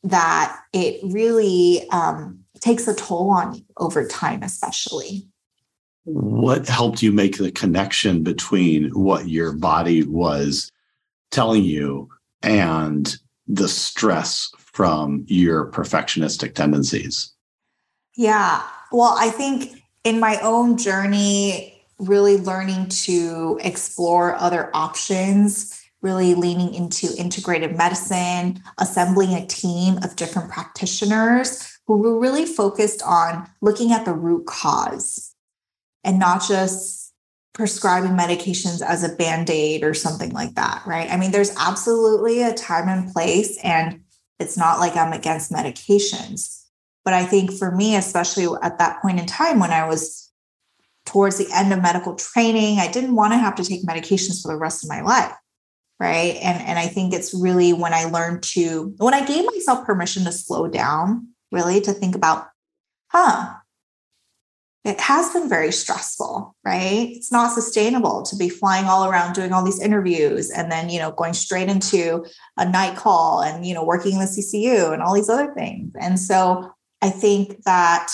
that 0.04 0.58
it 0.74 1.00
really 1.04 1.88
um, 1.90 2.40
takes 2.60 2.88
a 2.88 2.96
toll 2.96 3.30
on 3.30 3.56
you 3.56 3.62
over 3.78 4.08
time, 4.08 4.44
especially. 4.44 5.28
What 6.10 6.70
helped 6.70 7.02
you 7.02 7.12
make 7.12 7.38
the 7.38 7.52
connection 7.52 8.24
between 8.24 8.92
what 8.92 9.28
your 9.28 9.52
body 9.52 10.04
was 10.04 10.72
telling 11.32 11.66
you 11.66 12.10
and 12.42 13.14
the 13.46 13.68
stress 13.68 14.50
from 14.58 15.26
your 15.28 15.70
perfectionistic 15.70 16.56
tendencies? 16.56 17.34
Yeah. 18.16 18.64
Well, 18.90 19.18
I 19.18 19.30
think 19.30 19.84
in 20.06 20.22
my 20.22 20.40
own 20.40 20.78
journey, 20.78 21.84
really 22.00 22.38
learning 22.38 22.88
to 22.88 23.60
explore 23.62 24.36
other 24.36 24.70
options, 24.74 25.78
really 26.02 26.36
leaning 26.36 26.74
into 26.74 27.08
integrative 27.08 27.76
medicine, 27.76 28.64
assembling 28.78 29.34
a 29.34 29.46
team 29.46 29.98
of 30.04 30.16
different 30.16 30.52
practitioners 30.52 31.78
who 31.86 31.98
were 31.98 32.18
really 32.18 32.46
focused 32.46 33.02
on 33.04 33.50
looking 33.60 33.92
at 33.92 34.06
the 34.06 34.14
root 34.14 34.46
cause 34.46 35.34
and 36.08 36.18
not 36.18 36.42
just 36.48 37.14
prescribing 37.54 38.12
medications 38.12 38.82
as 38.82 39.04
a 39.04 39.16
band 39.16 39.50
aid 39.50 39.84
or 39.84 39.94
something 39.94 40.32
like 40.32 40.56
that, 40.56 40.82
right? 40.88 41.12
I 41.12 41.18
mean, 41.18 41.32
there's 41.32 41.56
absolutely 41.58 42.42
a 42.42 42.54
time 42.54 42.88
and 42.88 43.12
place, 43.12 43.60
and 43.64 44.02
it's 44.40 44.58
not 44.58 44.80
like 44.80 44.96
I'm 44.96 45.12
against 45.12 45.52
medications. 45.52 46.64
But 47.04 47.14
I 47.14 47.26
think 47.26 47.52
for 47.52 47.72
me, 47.72 47.96
especially 47.96 48.48
at 48.62 48.80
that 48.80 49.02
point 49.02 49.20
in 49.20 49.26
time 49.26 49.60
when 49.60 49.72
I 49.72 49.88
was 49.88 50.32
towards 51.06 51.38
the 51.38 51.48
end 51.54 51.74
of 51.74 51.82
medical 51.82 52.16
training, 52.16 52.80
I 52.80 52.92
didn't 52.92 53.16
want 53.16 53.34
to 53.34 53.38
have 53.38 53.56
to 53.56 53.64
take 53.64 53.86
medications 53.86 54.42
for 54.42 54.52
the 54.52 54.60
rest 54.60 54.84
of 54.84 54.90
my 54.90 55.02
life. 55.02 55.34
Right. 56.00 56.36
And, 56.36 56.62
and 56.62 56.78
I 56.78 56.88
think 56.88 57.14
it's 57.14 57.34
really 57.34 57.74
when 57.74 57.94
I 57.94 58.06
learned 58.06 58.44
to, 58.44 58.94
when 58.98 59.16
I 59.16 59.26
gave 59.26 59.46
myself 59.46 59.86
permission 59.86 60.26
to 60.26 60.32
slow 60.32 60.68
down, 60.68 61.30
really 61.52 61.82
to 61.82 61.92
think 61.92 62.16
about, 62.16 62.48
huh, 63.08 63.56
it 64.88 65.02
has 65.02 65.34
been 65.34 65.50
very 65.50 65.74
stressful, 65.74 66.56
right? 66.64 67.10
It's 67.12 67.30
not 67.30 67.52
sustainable 67.52 68.24
to 68.24 68.38
be 68.38 68.48
flying 68.48 68.86
all 68.86 69.04
around 69.04 69.34
doing 69.34 69.52
all 69.52 69.66
these 69.66 69.82
interviews 69.82 70.50
and 70.50 70.72
then, 70.72 70.90
you 70.90 70.98
know, 70.98 71.12
going 71.12 71.34
straight 71.34 71.68
into 71.68 72.26
a 72.56 72.68
night 72.68 72.96
call 72.96 73.42
and, 73.42 73.66
you 73.66 73.74
know, 73.74 73.84
working 73.84 74.14
in 74.14 74.20
the 74.20 74.26
CCU 74.26 74.94
and 74.94 75.02
all 75.02 75.14
these 75.14 75.28
other 75.28 75.54
things. 75.54 75.92
And 76.00 76.18
so 76.18 76.72
I 77.02 77.10
think 77.10 77.64
that 77.64 78.14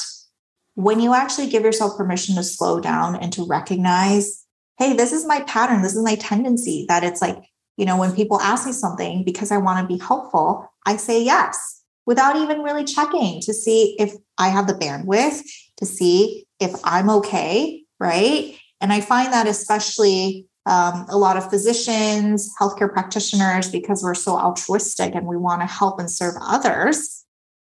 when 0.74 1.00
you 1.00 1.14
actually 1.14 1.48
give 1.48 1.62
yourself 1.62 1.96
permission 1.96 2.36
to 2.38 2.44
slow 2.44 2.80
down 2.80 3.18
and 3.18 3.32
to 3.34 3.46
recognize, 3.46 4.44
hey, 4.80 4.94
this 4.94 5.14
is 5.14 5.28
my 5.28 5.42
pattern, 5.42 5.84
this 5.84 5.96
is 5.96 6.04
my 6.04 6.16
tendency, 6.16 6.86
that 6.90 7.04
it's 7.04 7.22
like, 7.22 7.38
you 7.78 7.86
know, 7.86 8.00
when 8.00 8.16
people 8.16 8.42
ask 8.42 8.66
me 8.66 8.72
something 8.72 9.24
because 9.24 9.52
I 9.52 9.58
want 9.58 9.88
to 9.88 9.96
be 9.96 10.04
helpful, 10.04 10.68
I 10.88 10.98
say 10.98 11.24
yes 11.24 11.84
without 12.06 12.36
even 12.36 12.62
really 12.62 12.84
checking 12.84 13.42
to 13.42 13.54
see 13.54 13.96
if 14.00 14.14
I 14.38 14.50
have 14.50 14.68
the 14.68 14.74
bandwidth, 14.74 15.42
to 15.78 15.86
see 15.86 16.46
if 16.64 16.74
I'm 16.84 17.10
okay, 17.10 17.84
right? 18.00 18.58
And 18.82 18.92
I 18.92 19.02
find 19.02 19.32
that 19.32 19.48
especially 19.48 20.48
um, 20.66 21.06
a 21.10 21.18
lot 21.18 21.38
of 21.38 21.50
physicians, 21.50 22.54
healthcare 22.60 22.92
practitioners, 22.92 23.70
because 23.70 24.02
we're 24.04 24.14
so 24.14 24.38
altruistic 24.38 25.14
and 25.16 25.28
we 25.28 25.38
want 25.38 25.62
to 25.62 25.68
help 25.68 26.00
and 26.00 26.10
serve 26.10 26.36
others, 26.42 27.26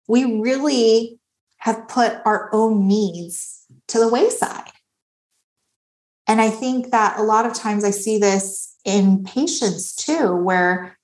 we 0.07 0.39
really 0.39 1.19
have 1.57 1.87
put 1.87 2.19
our 2.25 2.49
own 2.53 2.87
needs 2.87 3.65
to 3.87 3.99
the 3.99 4.07
wayside. 4.07 4.71
And 6.27 6.41
I 6.41 6.49
think 6.49 6.91
that 6.91 7.19
a 7.19 7.23
lot 7.23 7.45
of 7.45 7.53
times 7.53 7.83
I 7.83 7.91
see 7.91 8.17
this 8.17 8.75
in 8.85 9.23
patients 9.23 9.95
too, 9.95 10.35
where 10.35 10.97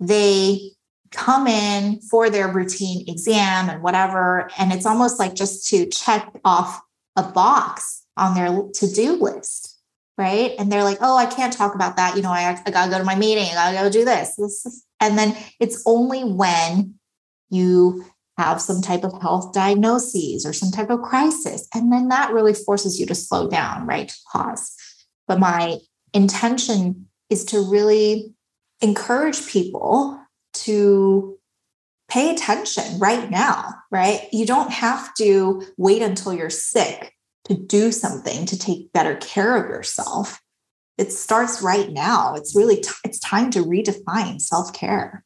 they 0.00 0.72
come 1.10 1.46
in 1.46 2.00
for 2.00 2.28
their 2.28 2.48
routine 2.48 3.04
exam 3.08 3.70
and 3.70 3.82
whatever. 3.82 4.50
And 4.58 4.72
it's 4.72 4.86
almost 4.86 5.18
like 5.18 5.34
just 5.34 5.68
to 5.70 5.86
check 5.86 6.28
off 6.44 6.80
a 7.16 7.22
box 7.22 8.04
on 8.16 8.34
their 8.34 8.68
to 8.74 8.92
do 8.92 9.14
list. 9.14 9.70
Right. 10.16 10.52
And 10.58 10.70
they're 10.70 10.84
like, 10.84 10.98
oh, 11.00 11.16
I 11.16 11.26
can't 11.26 11.52
talk 11.52 11.74
about 11.74 11.96
that. 11.96 12.14
You 12.14 12.22
know, 12.22 12.30
I, 12.30 12.56
I 12.64 12.70
got 12.70 12.84
to 12.84 12.90
go 12.90 12.98
to 12.98 13.04
my 13.04 13.16
meeting. 13.16 13.48
I 13.50 13.72
got 13.72 13.72
to 13.72 13.76
go 13.78 13.90
do 13.90 14.04
this. 14.04 14.36
this. 14.36 14.84
And 15.00 15.18
then 15.18 15.36
it's 15.58 15.82
only 15.86 16.22
when 16.22 16.94
you 17.50 18.04
have 18.38 18.60
some 18.60 18.80
type 18.80 19.02
of 19.02 19.20
health 19.20 19.52
diagnoses 19.52 20.46
or 20.46 20.52
some 20.52 20.70
type 20.70 20.90
of 20.90 21.02
crisis. 21.02 21.68
And 21.74 21.92
then 21.92 22.08
that 22.08 22.32
really 22.32 22.54
forces 22.54 23.00
you 23.00 23.06
to 23.06 23.14
slow 23.14 23.48
down, 23.48 23.86
right? 23.86 24.12
Pause. 24.32 24.76
But 25.26 25.40
my 25.40 25.78
intention 26.12 27.08
is 27.28 27.44
to 27.46 27.60
really 27.60 28.34
encourage 28.80 29.48
people 29.48 30.20
to 30.52 31.38
pay 32.14 32.30
attention 32.30 33.00
right 33.00 33.28
now, 33.28 33.74
right? 33.90 34.28
You 34.32 34.46
don't 34.46 34.70
have 34.70 35.12
to 35.14 35.66
wait 35.76 36.00
until 36.00 36.32
you're 36.32 36.48
sick 36.48 37.12
to 37.46 37.54
do 37.54 37.90
something 37.90 38.46
to 38.46 38.56
take 38.56 38.92
better 38.92 39.16
care 39.16 39.56
of 39.56 39.68
yourself. 39.68 40.40
It 40.96 41.10
starts 41.10 41.60
right 41.60 41.90
now. 41.90 42.36
It's 42.36 42.54
really 42.54 42.76
t- 42.76 42.90
it's 43.04 43.18
time 43.18 43.50
to 43.50 43.64
redefine 43.64 44.40
self-care. 44.40 45.24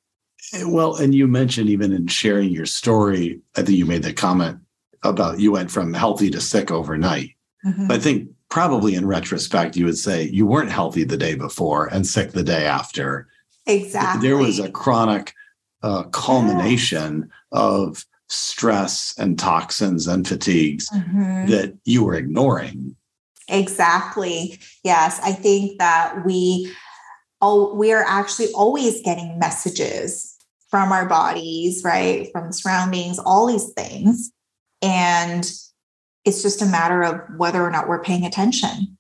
Well, 0.65 0.97
and 0.97 1.15
you 1.15 1.27
mentioned 1.27 1.69
even 1.69 1.93
in 1.93 2.07
sharing 2.07 2.49
your 2.49 2.65
story, 2.65 3.43
I 3.55 3.63
think 3.63 3.77
you 3.77 3.85
made 3.85 4.03
the 4.03 4.15
comment 4.15 4.59
about 5.03 5.41
you 5.41 5.53
went 5.53 5.71
from 5.71 5.93
healthy 5.93 6.31
to 6.31 6.41
sick 6.41 6.71
overnight. 6.71 7.33
Mm-hmm. 7.67 7.93
I 7.93 7.99
think 7.99 8.31
probably 8.49 8.95
in 8.95 9.07
retrospect, 9.07 9.77
you 9.77 9.85
would 9.85 9.99
say 9.99 10.23
you 10.23 10.47
weren't 10.47 10.71
healthy 10.71 11.05
the 11.05 11.19
day 11.19 11.35
before 11.35 11.87
and 11.89 12.07
sick 12.07 12.33
the 12.33 12.43
day 12.43 12.65
after. 12.65 13.29
Exactly. 13.67 14.27
There 14.27 14.39
was 14.39 14.59
a 14.59 14.71
chronic 14.71 15.35
uh, 15.83 16.05
culmination 16.05 17.31
yeah. 17.53 17.59
of 17.59 18.05
stress 18.29 19.15
and 19.19 19.39
toxins 19.39 20.07
and 20.07 20.27
fatigues 20.29 20.89
mm-hmm. 20.91 21.47
that 21.47 21.77
you 21.85 22.05
were 22.05 22.15
ignoring. 22.15 22.95
Exactly. 23.49 24.61
Yes. 24.85 25.19
I 25.23 25.33
think 25.33 25.79
that 25.79 26.25
we 26.27 26.73
oh, 27.41 27.75
we 27.75 27.93
are 27.93 28.05
actually 28.07 28.49
always 28.53 29.01
getting 29.03 29.39
messages 29.39 30.37
from 30.71 30.93
our 30.93 31.07
bodies, 31.07 31.83
right? 31.85 32.29
From 32.33 32.53
surroundings, 32.53 33.19
all 33.19 33.47
these 33.47 33.73
things. 33.73 34.31
And 34.83 35.51
it's 36.25 36.43
just 36.43 36.61
a 36.61 36.67
matter 36.67 37.03
of 37.03 37.21
whether 37.39 37.63
or 37.63 37.71
not 37.71 37.89
we're 37.89 38.03
paying 38.03 38.27
attention. 38.27 38.98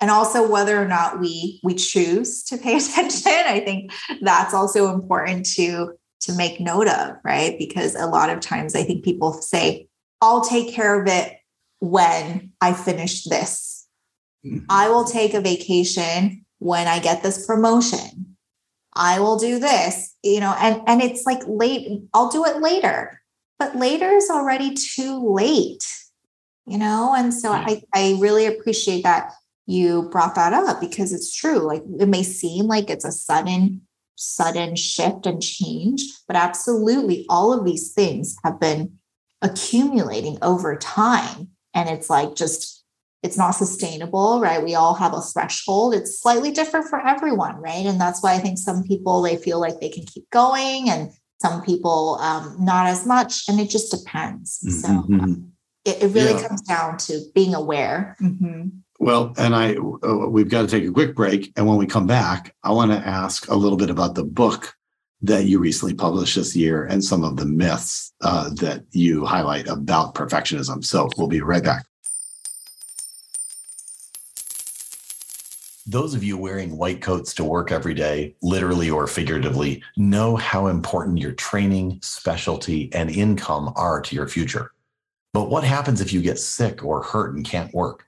And 0.00 0.10
also 0.10 0.48
whether 0.48 0.80
or 0.80 0.86
not 0.86 1.20
we 1.20 1.60
we 1.62 1.74
choose 1.74 2.44
to 2.44 2.56
pay 2.56 2.76
attention. 2.78 3.32
I 3.32 3.60
think 3.60 3.92
that's 4.20 4.54
also 4.54 4.92
important 4.92 5.46
to 5.54 5.94
to 6.20 6.32
make 6.34 6.60
note 6.60 6.88
of, 6.88 7.16
right? 7.24 7.58
Because 7.58 7.94
a 7.94 8.06
lot 8.06 8.30
of 8.30 8.40
times 8.40 8.74
I 8.74 8.82
think 8.82 9.04
people 9.04 9.32
say, 9.32 9.88
I'll 10.20 10.42
take 10.42 10.74
care 10.74 11.00
of 11.00 11.08
it 11.08 11.38
when 11.80 12.52
I 12.60 12.72
finish 12.72 13.24
this. 13.24 13.86
Mm-hmm. 14.44 14.66
I 14.68 14.88
will 14.88 15.04
take 15.04 15.34
a 15.34 15.40
vacation 15.40 16.44
when 16.58 16.86
I 16.86 16.98
get 16.98 17.22
this 17.22 17.46
promotion. 17.46 18.36
I 18.94 19.20
will 19.20 19.38
do 19.38 19.58
this, 19.58 20.14
you 20.22 20.40
know, 20.40 20.54
and 20.58 20.82
and 20.86 21.00
it's 21.00 21.24
like 21.24 21.42
late, 21.46 21.88
I'll 22.12 22.30
do 22.30 22.44
it 22.44 22.60
later. 22.60 23.20
But 23.58 23.76
later 23.76 24.08
is 24.10 24.30
already 24.30 24.74
too 24.74 25.32
late, 25.32 25.86
you 26.66 26.78
know? 26.78 27.14
And 27.16 27.32
so 27.32 27.52
I 27.52 27.82
I 27.94 28.16
really 28.20 28.46
appreciate 28.46 29.02
that 29.04 29.32
you 29.68 30.08
brought 30.10 30.34
that 30.34 30.54
up 30.54 30.80
because 30.80 31.12
it's 31.12 31.32
true. 31.32 31.58
Like 31.58 31.82
it 32.00 32.08
may 32.08 32.22
seem 32.22 32.66
like 32.66 32.88
it's 32.88 33.04
a 33.04 33.12
sudden 33.12 33.82
sudden 34.18 34.74
shift 34.74 35.26
and 35.26 35.40
change, 35.40 36.02
but 36.26 36.36
absolutely 36.36 37.24
all 37.28 37.52
of 37.52 37.64
these 37.64 37.92
things 37.92 38.36
have 38.44 38.58
been 38.58 38.98
accumulating 39.42 40.38
over 40.42 40.76
time. 40.76 41.48
And 41.72 41.88
it's 41.88 42.10
like 42.10 42.34
just, 42.34 42.84
it's 43.22 43.38
not 43.38 43.52
sustainable, 43.52 44.40
right? 44.40 44.62
We 44.62 44.74
all 44.74 44.94
have 44.94 45.14
a 45.14 45.20
threshold. 45.20 45.94
It's 45.94 46.20
slightly 46.20 46.50
different 46.50 46.88
for 46.88 47.06
everyone, 47.06 47.56
right? 47.56 47.86
And 47.86 48.00
that's 48.00 48.22
why 48.22 48.34
I 48.34 48.38
think 48.38 48.58
some 48.58 48.82
people, 48.82 49.22
they 49.22 49.36
feel 49.36 49.60
like 49.60 49.78
they 49.78 49.88
can 49.88 50.04
keep 50.04 50.28
going 50.30 50.90
and 50.90 51.10
some 51.40 51.62
people 51.62 52.18
um, 52.20 52.56
not 52.58 52.88
as 52.88 53.06
much. 53.06 53.48
And 53.48 53.60
it 53.60 53.70
just 53.70 53.92
depends. 53.92 54.58
Mm-hmm. 54.66 54.78
So 54.80 54.88
um, 54.88 55.52
it, 55.84 56.02
it, 56.02 56.14
really 56.14 56.32
yeah. 56.32 56.48
comes 56.48 56.62
down 56.62 56.98
to 56.98 57.20
being 57.34 57.54
aware. 57.54 58.16
Mm-hmm. 58.20 58.68
Well, 58.98 59.32
and 59.38 59.54
I, 59.54 59.76
uh, 59.76 60.26
we've 60.28 60.48
got 60.48 60.62
to 60.62 60.68
take 60.68 60.84
a 60.84 60.92
quick 60.92 61.14
break. 61.14 61.52
And 61.56 61.66
when 61.66 61.76
we 61.76 61.86
come 61.86 62.06
back, 62.06 62.54
I 62.64 62.72
want 62.72 62.90
to 62.90 62.98
ask 62.98 63.48
a 63.48 63.54
little 63.54 63.78
bit 63.78 63.90
about 63.90 64.14
the 64.14 64.24
book 64.24 64.74
that 65.22 65.44
you 65.44 65.58
recently 65.58 65.94
published 65.94 66.36
this 66.36 66.54
year 66.54 66.84
and 66.84 67.02
some 67.02 67.24
of 67.24 67.36
the 67.36 67.46
myths 67.46 68.12
uh, 68.22 68.50
that 68.54 68.84
you 68.92 69.24
highlight 69.24 69.66
about 69.68 70.14
perfectionism. 70.14 70.84
So 70.84 71.08
we'll 71.16 71.28
be 71.28 71.40
right 71.40 71.62
back. 71.62 71.84
Those 75.86 76.14
of 76.14 76.22
you 76.22 76.36
wearing 76.36 76.76
white 76.76 77.00
coats 77.00 77.32
to 77.34 77.44
work 77.44 77.72
every 77.72 77.94
day, 77.94 78.36
literally 78.42 78.90
or 78.90 79.06
figuratively, 79.06 79.82
know 79.96 80.36
how 80.36 80.66
important 80.66 81.18
your 81.18 81.32
training, 81.32 82.00
specialty, 82.02 82.92
and 82.92 83.08
income 83.08 83.72
are 83.74 84.02
to 84.02 84.14
your 84.14 84.28
future. 84.28 84.72
But 85.32 85.48
what 85.48 85.64
happens 85.64 86.00
if 86.00 86.12
you 86.12 86.20
get 86.20 86.38
sick 86.38 86.84
or 86.84 87.02
hurt 87.02 87.34
and 87.34 87.44
can't 87.44 87.72
work? 87.72 88.07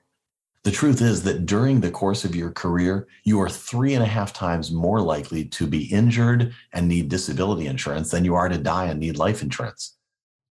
The 0.63 0.71
truth 0.71 1.01
is 1.01 1.23
that 1.23 1.47
during 1.47 1.81
the 1.81 1.89
course 1.89 2.23
of 2.23 2.35
your 2.35 2.51
career, 2.51 3.07
you 3.23 3.41
are 3.41 3.49
three 3.49 3.95
and 3.95 4.03
a 4.03 4.07
half 4.07 4.31
times 4.31 4.71
more 4.71 5.01
likely 5.01 5.45
to 5.45 5.65
be 5.65 5.85
injured 5.85 6.53
and 6.71 6.87
need 6.87 7.09
disability 7.09 7.65
insurance 7.65 8.11
than 8.11 8.23
you 8.23 8.35
are 8.35 8.47
to 8.47 8.59
die 8.59 8.85
and 8.85 8.99
need 8.99 9.17
life 9.17 9.41
insurance. 9.41 9.97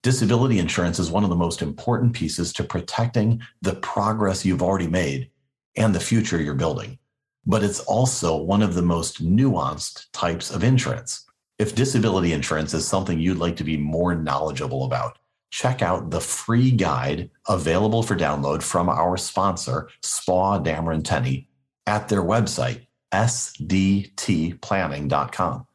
Disability 0.02 0.58
insurance 0.58 0.98
is 0.98 1.12
one 1.12 1.22
of 1.22 1.30
the 1.30 1.36
most 1.36 1.62
important 1.62 2.12
pieces 2.12 2.52
to 2.54 2.64
protecting 2.64 3.40
the 3.62 3.76
progress 3.76 4.44
you've 4.44 4.62
already 4.62 4.88
made 4.88 5.30
and 5.76 5.94
the 5.94 6.00
future 6.00 6.42
you're 6.42 6.54
building. 6.54 6.98
But 7.46 7.62
it's 7.62 7.80
also 7.80 8.36
one 8.36 8.62
of 8.62 8.74
the 8.74 8.82
most 8.82 9.24
nuanced 9.24 10.06
types 10.12 10.50
of 10.50 10.64
insurance. 10.64 11.24
If 11.60 11.76
disability 11.76 12.32
insurance 12.32 12.74
is 12.74 12.84
something 12.84 13.20
you'd 13.20 13.38
like 13.38 13.56
to 13.56 13.64
be 13.64 13.76
more 13.76 14.16
knowledgeable 14.16 14.86
about, 14.86 15.18
check 15.50 15.82
out 15.82 16.10
the 16.10 16.20
free 16.20 16.70
guide 16.70 17.30
available 17.48 18.02
for 18.02 18.16
download 18.16 18.62
from 18.62 18.88
our 18.88 19.16
sponsor, 19.16 19.88
Spa 20.02 20.60
Dameron 20.60 21.04
Tenny, 21.04 21.48
at 21.86 22.08
their 22.08 22.22
website, 22.22 22.86
sdtplanning.com. 23.12 25.66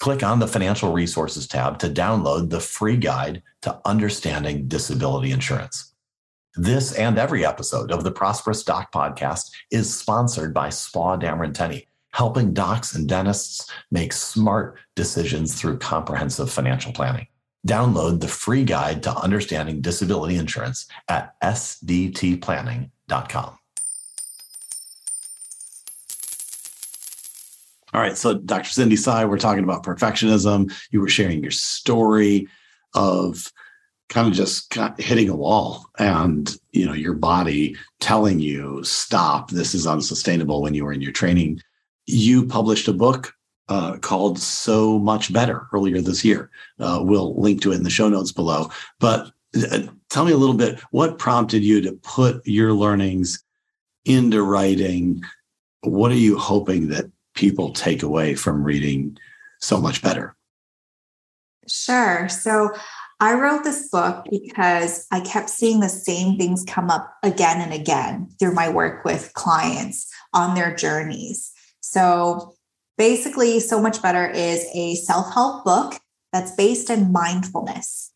Click 0.00 0.22
on 0.22 0.40
the 0.40 0.48
Financial 0.48 0.92
Resources 0.92 1.46
tab 1.46 1.78
to 1.78 1.88
download 1.88 2.50
the 2.50 2.60
free 2.60 2.96
guide 2.96 3.42
to 3.62 3.80
understanding 3.84 4.68
disability 4.68 5.30
insurance. 5.30 5.92
This 6.56 6.92
and 6.92 7.18
every 7.18 7.46
episode 7.46 7.90
of 7.90 8.04
the 8.04 8.12
Prosperous 8.12 8.62
Doc 8.62 8.92
podcast 8.92 9.50
is 9.70 9.96
sponsored 9.96 10.52
by 10.52 10.68
Spa 10.70 11.16
Dameron 11.16 11.54
Tenny, 11.54 11.88
helping 12.12 12.52
docs 12.52 12.94
and 12.94 13.08
dentists 13.08 13.70
make 13.90 14.12
smart 14.12 14.78
decisions 14.94 15.54
through 15.54 15.78
comprehensive 15.78 16.50
financial 16.50 16.92
planning. 16.92 17.26
Download 17.66 18.20
the 18.20 18.28
free 18.28 18.64
guide 18.64 19.02
to 19.04 19.16
understanding 19.16 19.80
disability 19.80 20.36
insurance 20.36 20.86
at 21.08 21.40
sdtplanning.com. 21.40 23.58
All 27.94 28.00
right. 28.00 28.18
So, 28.18 28.34
Dr. 28.34 28.70
Cindy 28.70 28.96
Tsai, 28.96 29.24
we're 29.24 29.38
talking 29.38 29.62
about 29.62 29.84
perfectionism. 29.84 30.74
You 30.90 31.00
were 31.00 31.08
sharing 31.08 31.42
your 31.42 31.52
story 31.52 32.48
of 32.92 33.52
kind 34.08 34.28
of 34.28 34.34
just 34.34 34.76
hitting 34.98 35.28
a 35.28 35.36
wall 35.36 35.86
and 35.98 36.56
you 36.72 36.86
know 36.86 36.92
your 36.92 37.14
body 37.14 37.76
telling 38.00 38.38
you 38.38 38.82
stop 38.84 39.50
this 39.50 39.74
is 39.74 39.86
unsustainable 39.86 40.62
when 40.62 40.74
you 40.74 40.84
were 40.84 40.92
in 40.92 41.00
your 41.00 41.12
training 41.12 41.60
you 42.06 42.46
published 42.46 42.86
a 42.86 42.92
book 42.92 43.32
uh, 43.68 43.96
called 43.98 44.38
So 44.38 44.98
Much 44.98 45.32
Better 45.32 45.66
earlier 45.72 46.00
this 46.00 46.24
year. 46.24 46.50
Uh, 46.78 47.00
we'll 47.02 47.38
link 47.40 47.62
to 47.62 47.72
it 47.72 47.76
in 47.76 47.82
the 47.82 47.90
show 47.90 48.08
notes 48.08 48.32
below. 48.32 48.70
But 49.00 49.30
uh, 49.56 49.82
tell 50.10 50.24
me 50.24 50.32
a 50.32 50.36
little 50.36 50.56
bit 50.56 50.80
what 50.90 51.18
prompted 51.18 51.62
you 51.62 51.80
to 51.82 51.92
put 52.02 52.46
your 52.46 52.72
learnings 52.72 53.42
into 54.04 54.42
writing? 54.42 55.22
What 55.82 56.12
are 56.12 56.16
you 56.16 56.38
hoping 56.38 56.88
that 56.88 57.10
people 57.34 57.72
take 57.72 58.02
away 58.02 58.34
from 58.34 58.64
reading 58.64 59.16
So 59.60 59.80
Much 59.80 60.02
Better? 60.02 60.36
Sure. 61.66 62.28
So 62.28 62.70
I 63.20 63.34
wrote 63.34 63.64
this 63.64 63.88
book 63.88 64.26
because 64.30 65.06
I 65.10 65.20
kept 65.20 65.48
seeing 65.48 65.80
the 65.80 65.88
same 65.88 66.36
things 66.36 66.64
come 66.66 66.90
up 66.90 67.14
again 67.22 67.60
and 67.60 67.72
again 67.72 68.28
through 68.38 68.54
my 68.54 68.68
work 68.68 69.04
with 69.04 69.32
clients 69.34 70.12
on 70.34 70.54
their 70.54 70.74
journeys. 70.74 71.52
So 71.80 72.54
Basically, 72.96 73.60
So 73.60 73.80
Much 73.80 74.00
Better 74.00 74.28
is 74.28 74.66
a 74.74 74.94
self 74.96 75.32
help 75.34 75.64
book 75.64 76.00
that's 76.32 76.54
based 76.54 76.90
in 76.90 77.12
mindfulness. 77.12 78.12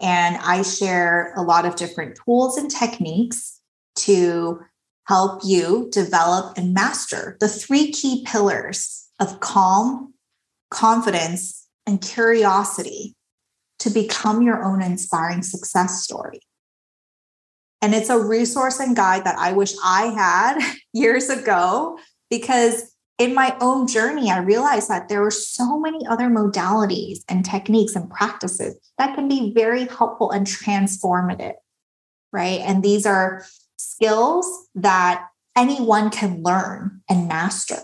And 0.00 0.36
I 0.36 0.62
share 0.62 1.32
a 1.36 1.42
lot 1.42 1.64
of 1.64 1.76
different 1.76 2.18
tools 2.24 2.56
and 2.56 2.70
techniques 2.70 3.60
to 3.96 4.60
help 5.06 5.40
you 5.44 5.88
develop 5.90 6.58
and 6.58 6.74
master 6.74 7.36
the 7.40 7.48
three 7.48 7.90
key 7.92 8.24
pillars 8.26 9.08
of 9.20 9.40
calm, 9.40 10.12
confidence, 10.70 11.66
and 11.86 12.00
curiosity 12.00 13.14
to 13.78 13.90
become 13.90 14.42
your 14.42 14.64
own 14.64 14.82
inspiring 14.82 15.42
success 15.42 16.02
story. 16.02 16.40
And 17.80 17.94
it's 17.94 18.10
a 18.10 18.18
resource 18.18 18.80
and 18.80 18.96
guide 18.96 19.24
that 19.24 19.38
I 19.38 19.52
wish 19.52 19.74
I 19.84 20.06
had 20.06 20.74
years 20.92 21.30
ago 21.30 21.98
because 22.30 22.95
in 23.18 23.34
my 23.34 23.56
own 23.60 23.86
journey, 23.86 24.30
I 24.30 24.38
realized 24.38 24.88
that 24.90 25.08
there 25.08 25.22
were 25.22 25.30
so 25.30 25.78
many 25.78 26.06
other 26.06 26.26
modalities 26.26 27.20
and 27.28 27.44
techniques 27.44 27.96
and 27.96 28.10
practices 28.10 28.78
that 28.98 29.14
can 29.14 29.26
be 29.28 29.52
very 29.54 29.86
helpful 29.86 30.30
and 30.30 30.46
transformative, 30.46 31.54
right? 32.32 32.60
And 32.60 32.82
these 32.82 33.06
are 33.06 33.44
skills 33.78 34.68
that 34.74 35.28
anyone 35.56 36.10
can 36.10 36.42
learn 36.42 37.00
and 37.08 37.26
master. 37.26 37.78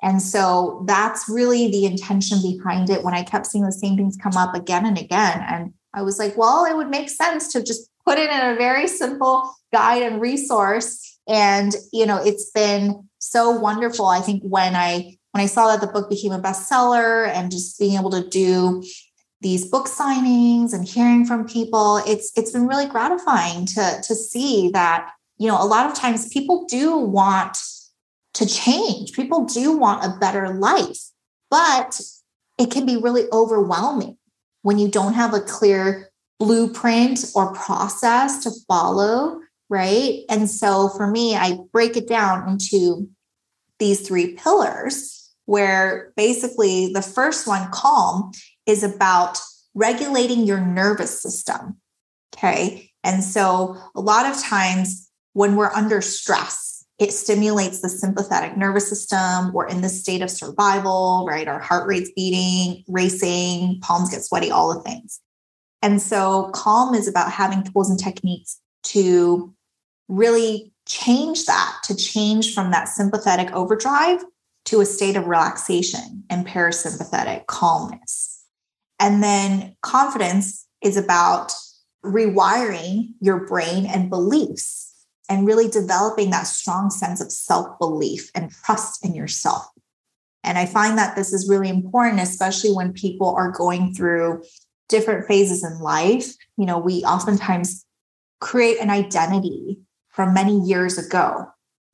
And 0.00 0.22
so 0.22 0.84
that's 0.86 1.28
really 1.28 1.68
the 1.70 1.84
intention 1.84 2.40
behind 2.40 2.88
it 2.88 3.02
when 3.02 3.14
I 3.14 3.24
kept 3.24 3.46
seeing 3.46 3.64
the 3.64 3.72
same 3.72 3.96
things 3.96 4.16
come 4.16 4.36
up 4.36 4.54
again 4.54 4.86
and 4.86 4.96
again. 4.96 5.44
And 5.48 5.74
I 5.92 6.02
was 6.02 6.20
like, 6.20 6.36
well, 6.36 6.64
it 6.64 6.76
would 6.76 6.88
make 6.88 7.10
sense 7.10 7.52
to 7.52 7.62
just 7.62 7.90
put 8.06 8.18
it 8.18 8.30
in 8.30 8.52
a 8.52 8.54
very 8.54 8.86
simple 8.86 9.52
guide 9.72 10.04
and 10.04 10.20
resource. 10.20 11.17
And, 11.28 11.74
you 11.92 12.06
know, 12.06 12.20
it's 12.24 12.50
been 12.50 13.08
so 13.18 13.50
wonderful. 13.50 14.06
I 14.06 14.20
think 14.20 14.42
when 14.42 14.74
I 14.74 15.16
when 15.32 15.44
I 15.44 15.46
saw 15.46 15.68
that 15.68 15.80
the 15.80 15.92
book 15.92 16.08
became 16.08 16.32
a 16.32 16.40
bestseller 16.40 17.28
and 17.28 17.50
just 17.50 17.78
being 17.78 17.98
able 17.98 18.10
to 18.10 18.26
do 18.26 18.82
these 19.40 19.68
book 19.68 19.86
signings 19.86 20.72
and 20.72 20.88
hearing 20.88 21.26
from 21.26 21.46
people, 21.46 21.98
it's 22.06 22.32
it's 22.36 22.52
been 22.52 22.66
really 22.66 22.86
gratifying 22.86 23.66
to 23.66 24.00
to 24.02 24.14
see 24.14 24.70
that 24.72 25.10
you 25.36 25.46
know 25.46 25.62
a 25.62 25.66
lot 25.66 25.86
of 25.86 25.94
times 25.94 26.32
people 26.32 26.64
do 26.66 26.96
want 26.96 27.58
to 28.34 28.46
change. 28.46 29.12
People 29.12 29.44
do 29.44 29.76
want 29.76 30.04
a 30.04 30.18
better 30.18 30.48
life, 30.54 30.98
but 31.50 32.00
it 32.58 32.70
can 32.70 32.86
be 32.86 32.96
really 32.96 33.24
overwhelming 33.32 34.16
when 34.62 34.78
you 34.78 34.88
don't 34.88 35.14
have 35.14 35.34
a 35.34 35.40
clear 35.40 36.10
blueprint 36.38 37.24
or 37.34 37.52
process 37.52 38.42
to 38.44 38.50
follow 38.66 39.40
right? 39.68 40.22
And 40.28 40.48
so 40.48 40.88
for 40.90 41.06
me, 41.06 41.36
I 41.36 41.58
break 41.72 41.96
it 41.96 42.08
down 42.08 42.48
into 42.48 43.08
these 43.78 44.06
three 44.06 44.34
pillars, 44.34 45.32
where 45.46 46.12
basically 46.16 46.92
the 46.92 47.02
first 47.02 47.46
one, 47.46 47.70
calm, 47.70 48.32
is 48.66 48.82
about 48.82 49.38
regulating 49.74 50.44
your 50.44 50.60
nervous 50.60 51.22
system. 51.22 51.76
Okay. 52.34 52.90
And 53.04 53.22
so 53.22 53.76
a 53.94 54.00
lot 54.00 54.26
of 54.26 54.40
times 54.42 55.10
when 55.32 55.56
we're 55.56 55.72
under 55.72 56.00
stress, 56.00 56.84
it 56.98 57.12
stimulates 57.12 57.80
the 57.80 57.88
sympathetic 57.88 58.56
nervous 58.56 58.88
system. 58.88 59.52
We're 59.52 59.68
in 59.68 59.82
the 59.82 59.88
state 59.88 60.20
of 60.20 60.30
survival, 60.30 61.24
right? 61.28 61.46
Our 61.46 61.60
heart 61.60 61.86
rate's 61.86 62.10
beating, 62.16 62.82
racing, 62.88 63.78
palms 63.80 64.10
get 64.10 64.24
sweaty, 64.24 64.50
all 64.50 64.74
the 64.74 64.80
things. 64.82 65.20
And 65.80 66.02
so 66.02 66.50
calm 66.52 66.94
is 66.94 67.06
about 67.06 67.30
having 67.30 67.62
tools 67.62 67.88
and 67.88 67.98
techniques 67.98 68.60
to 68.84 69.54
really 70.08 70.72
change 70.86 71.44
that 71.44 71.76
to 71.84 71.94
change 71.94 72.54
from 72.54 72.70
that 72.70 72.88
sympathetic 72.88 73.52
overdrive 73.52 74.24
to 74.64 74.80
a 74.80 74.86
state 74.86 75.16
of 75.16 75.26
relaxation 75.26 76.24
and 76.30 76.46
parasympathetic 76.46 77.46
calmness. 77.46 78.44
And 78.98 79.22
then 79.22 79.76
confidence 79.82 80.66
is 80.82 80.96
about 80.96 81.52
rewiring 82.04 83.08
your 83.20 83.46
brain 83.46 83.86
and 83.86 84.10
beliefs 84.10 84.94
and 85.28 85.46
really 85.46 85.68
developing 85.68 86.30
that 86.30 86.46
strong 86.46 86.90
sense 86.90 87.20
of 87.20 87.30
self 87.30 87.78
belief 87.78 88.30
and 88.34 88.50
trust 88.50 89.04
in 89.04 89.14
yourself. 89.14 89.66
And 90.42 90.56
I 90.56 90.66
find 90.66 90.96
that 90.96 91.16
this 91.16 91.32
is 91.32 91.48
really 91.48 91.68
important, 91.68 92.20
especially 92.20 92.72
when 92.72 92.92
people 92.92 93.34
are 93.34 93.50
going 93.50 93.94
through 93.94 94.42
different 94.88 95.26
phases 95.26 95.62
in 95.62 95.80
life, 95.80 96.34
you 96.56 96.64
know, 96.64 96.78
we 96.78 97.04
oftentimes 97.04 97.84
create 98.40 98.78
an 98.80 98.88
identity 98.88 99.80
from 100.18 100.34
many 100.34 100.58
years 100.58 100.98
ago. 100.98 101.46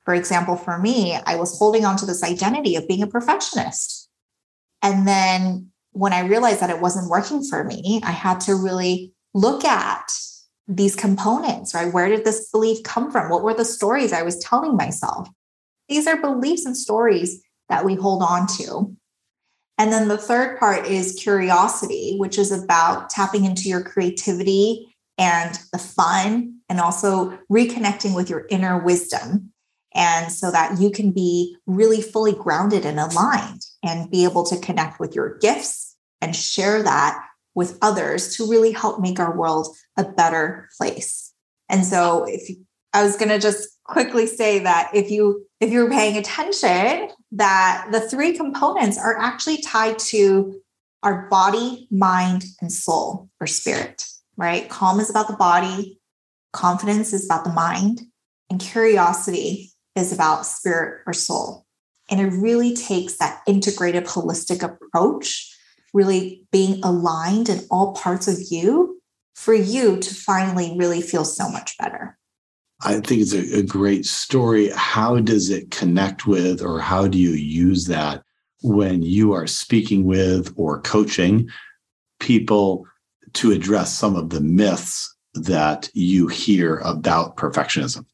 For 0.06 0.14
example, 0.14 0.56
for 0.56 0.78
me, 0.78 1.14
I 1.26 1.36
was 1.36 1.58
holding 1.58 1.84
on 1.84 1.98
to 1.98 2.06
this 2.06 2.22
identity 2.22 2.74
of 2.74 2.88
being 2.88 3.02
a 3.02 3.06
perfectionist. 3.06 4.08
And 4.80 5.06
then 5.06 5.70
when 5.92 6.14
I 6.14 6.20
realized 6.20 6.60
that 6.60 6.70
it 6.70 6.80
wasn't 6.80 7.10
working 7.10 7.44
for 7.44 7.64
me, 7.64 8.00
I 8.02 8.12
had 8.12 8.40
to 8.40 8.54
really 8.54 9.12
look 9.34 9.62
at 9.66 10.10
these 10.66 10.96
components, 10.96 11.74
right? 11.74 11.92
Where 11.92 12.08
did 12.08 12.24
this 12.24 12.48
belief 12.48 12.82
come 12.82 13.12
from? 13.12 13.28
What 13.28 13.42
were 13.42 13.52
the 13.52 13.62
stories 13.62 14.14
I 14.14 14.22
was 14.22 14.38
telling 14.38 14.74
myself? 14.74 15.28
These 15.90 16.06
are 16.06 16.18
beliefs 16.18 16.64
and 16.64 16.74
stories 16.74 17.42
that 17.68 17.84
we 17.84 17.94
hold 17.94 18.22
on 18.22 18.46
to. 18.56 18.96
And 19.76 19.92
then 19.92 20.08
the 20.08 20.16
third 20.16 20.58
part 20.58 20.86
is 20.86 21.20
curiosity, 21.22 22.16
which 22.16 22.38
is 22.38 22.52
about 22.52 23.10
tapping 23.10 23.44
into 23.44 23.68
your 23.68 23.82
creativity 23.82 24.93
and 25.18 25.58
the 25.72 25.78
fun, 25.78 26.58
and 26.68 26.80
also 26.80 27.38
reconnecting 27.50 28.14
with 28.14 28.28
your 28.28 28.46
inner 28.50 28.82
wisdom. 28.82 29.52
And 29.94 30.32
so 30.32 30.50
that 30.50 30.80
you 30.80 30.90
can 30.90 31.12
be 31.12 31.56
really 31.66 32.02
fully 32.02 32.32
grounded 32.32 32.84
and 32.84 32.98
aligned 32.98 33.60
and 33.84 34.10
be 34.10 34.24
able 34.24 34.44
to 34.46 34.58
connect 34.58 34.98
with 34.98 35.14
your 35.14 35.38
gifts 35.38 35.96
and 36.20 36.34
share 36.34 36.82
that 36.82 37.24
with 37.54 37.78
others 37.80 38.36
to 38.36 38.50
really 38.50 38.72
help 38.72 39.00
make 39.00 39.20
our 39.20 39.36
world 39.36 39.68
a 39.96 40.04
better 40.04 40.68
place. 40.76 41.32
And 41.68 41.84
so 41.84 42.24
if 42.28 42.56
I 42.92 43.04
was 43.04 43.16
going 43.16 43.28
to 43.28 43.38
just 43.38 43.68
quickly 43.84 44.26
say 44.26 44.58
that 44.60 44.90
if 44.94 45.10
you 45.10 45.46
if 45.60 45.70
you're 45.70 45.90
paying 45.90 46.16
attention 46.16 47.10
that 47.32 47.88
the 47.92 48.00
three 48.00 48.36
components 48.36 48.98
are 48.98 49.18
actually 49.18 49.60
tied 49.62 49.98
to 49.98 50.60
our 51.02 51.28
body, 51.28 51.86
mind 51.90 52.44
and 52.60 52.72
soul 52.72 53.28
or 53.40 53.46
spirit, 53.46 54.04
right? 54.36 54.68
Calm 54.68 55.00
is 55.00 55.10
about 55.10 55.28
the 55.28 55.36
body, 55.36 56.00
confidence 56.52 57.12
is 57.12 57.24
about 57.24 57.44
the 57.44 57.52
mind, 57.52 58.00
and 58.50 58.60
curiosity 58.60 59.70
is 59.96 60.12
about 60.12 60.46
spirit 60.46 61.02
or 61.06 61.12
soul. 61.12 61.64
And 62.10 62.20
it 62.20 62.36
really 62.38 62.74
takes 62.74 63.16
that 63.18 63.40
integrative 63.48 64.06
holistic 64.06 64.62
approach 64.62 65.50
really 65.94 66.44
being 66.50 66.82
aligned 66.82 67.48
in 67.48 67.60
all 67.70 67.94
parts 67.94 68.28
of 68.28 68.38
you 68.50 69.00
for 69.34 69.54
you 69.54 69.98
to 69.98 70.14
finally 70.14 70.74
really 70.76 71.00
feel 71.00 71.24
so 71.24 71.48
much 71.48 71.78
better. 71.78 72.18
I 72.82 73.00
think 73.00 73.22
it's 73.22 73.32
a, 73.32 73.60
a, 73.60 73.62
great 73.62 74.04
story. 74.04 74.70
How 74.74 75.20
does 75.20 75.48
it 75.48 75.70
connect 75.70 76.26
with, 76.26 76.60
or 76.60 76.80
how 76.80 77.08
do 77.08 77.16
you 77.16 77.30
use 77.30 77.86
that 77.86 78.22
when 78.62 79.02
you 79.02 79.32
are 79.32 79.46
speaking 79.46 80.04
with 80.04 80.52
or 80.56 80.80
coaching 80.80 81.48
people 82.20 82.86
to 83.34 83.52
address 83.52 83.92
some 83.92 84.16
of 84.16 84.30
the 84.30 84.40
myths 84.40 85.14
that 85.34 85.90
you 85.94 86.28
hear 86.28 86.78
about 86.78 87.36
perfectionism? 87.36 88.06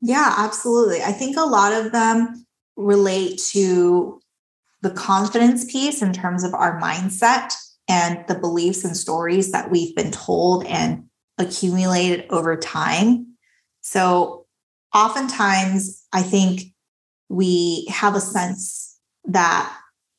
Yeah, 0.00 0.34
absolutely. 0.36 1.02
I 1.02 1.12
think 1.12 1.36
a 1.36 1.42
lot 1.42 1.72
of 1.72 1.92
them 1.92 2.46
relate 2.76 3.40
to 3.52 4.20
the 4.82 4.90
confidence 4.90 5.64
piece 5.64 6.02
in 6.02 6.12
terms 6.12 6.44
of 6.44 6.54
our 6.54 6.80
mindset 6.80 7.54
and 7.88 8.24
the 8.28 8.34
beliefs 8.34 8.84
and 8.84 8.96
stories 8.96 9.52
that 9.52 9.70
we've 9.70 9.94
been 9.96 10.10
told 10.10 10.66
and 10.66 11.04
accumulated 11.38 12.26
over 12.30 12.56
time. 12.56 13.26
So, 13.80 14.46
oftentimes, 14.94 16.04
I 16.12 16.22
think 16.22 16.62
we 17.28 17.86
have 17.90 18.14
a 18.14 18.20
sense 18.20 18.98
that 19.24 19.76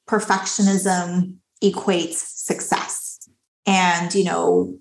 perfectionism 0.08 1.36
equates 1.64 2.16
success. 2.16 3.07
And, 3.68 4.16
you 4.16 4.24
know, 4.24 4.78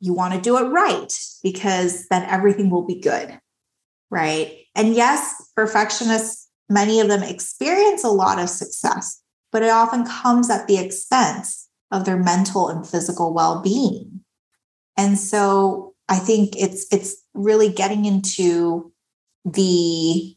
you 0.00 0.12
want 0.12 0.34
to 0.34 0.40
do 0.40 0.58
it 0.58 0.68
right 0.68 1.12
because 1.42 2.06
then 2.08 2.24
everything 2.24 2.68
will 2.68 2.86
be 2.86 3.00
good. 3.00 3.38
Right. 4.10 4.64
And 4.74 4.94
yes, 4.94 5.50
perfectionists 5.56 6.48
Many 6.68 7.00
of 7.00 7.08
them 7.08 7.22
experience 7.22 8.04
a 8.04 8.10
lot 8.10 8.38
of 8.38 8.50
success, 8.50 9.22
but 9.50 9.62
it 9.62 9.70
often 9.70 10.04
comes 10.04 10.50
at 10.50 10.66
the 10.66 10.78
expense 10.78 11.68
of 11.90 12.04
their 12.04 12.18
mental 12.18 12.68
and 12.68 12.86
physical 12.86 13.32
well-being. 13.32 14.20
And 14.96 15.18
so 15.18 15.94
I 16.08 16.18
think 16.18 16.54
it's 16.56 16.86
it's 16.92 17.16
really 17.32 17.70
getting 17.70 18.04
into 18.04 18.92
the 19.46 20.34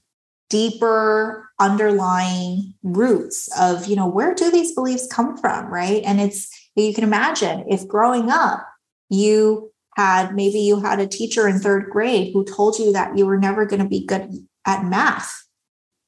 deeper 0.49 1.49
underlying 1.59 2.75
roots 2.83 3.49
of, 3.59 3.87
you 3.87 3.95
know, 3.95 4.07
where 4.07 4.33
do 4.33 4.49
these 4.51 4.73
beliefs 4.73 5.07
come 5.11 5.35
from, 5.37 5.71
right? 5.71 6.01
And 6.05 6.21
it's 6.21 6.49
you 6.75 6.93
can 6.93 7.03
imagine 7.03 7.65
if 7.69 7.87
growing 7.87 8.29
up 8.29 8.67
you 9.09 9.71
had 9.95 10.33
maybe 10.33 10.59
you 10.59 10.79
had 10.79 10.99
a 10.99 11.07
teacher 11.07 11.47
in 11.47 11.57
3rd 11.57 11.89
grade 11.89 12.31
who 12.33 12.45
told 12.45 12.79
you 12.79 12.93
that 12.93 13.17
you 13.17 13.25
were 13.25 13.37
never 13.37 13.65
going 13.65 13.81
to 13.81 13.87
be 13.87 14.05
good 14.05 14.31
at 14.65 14.85
math. 14.85 15.45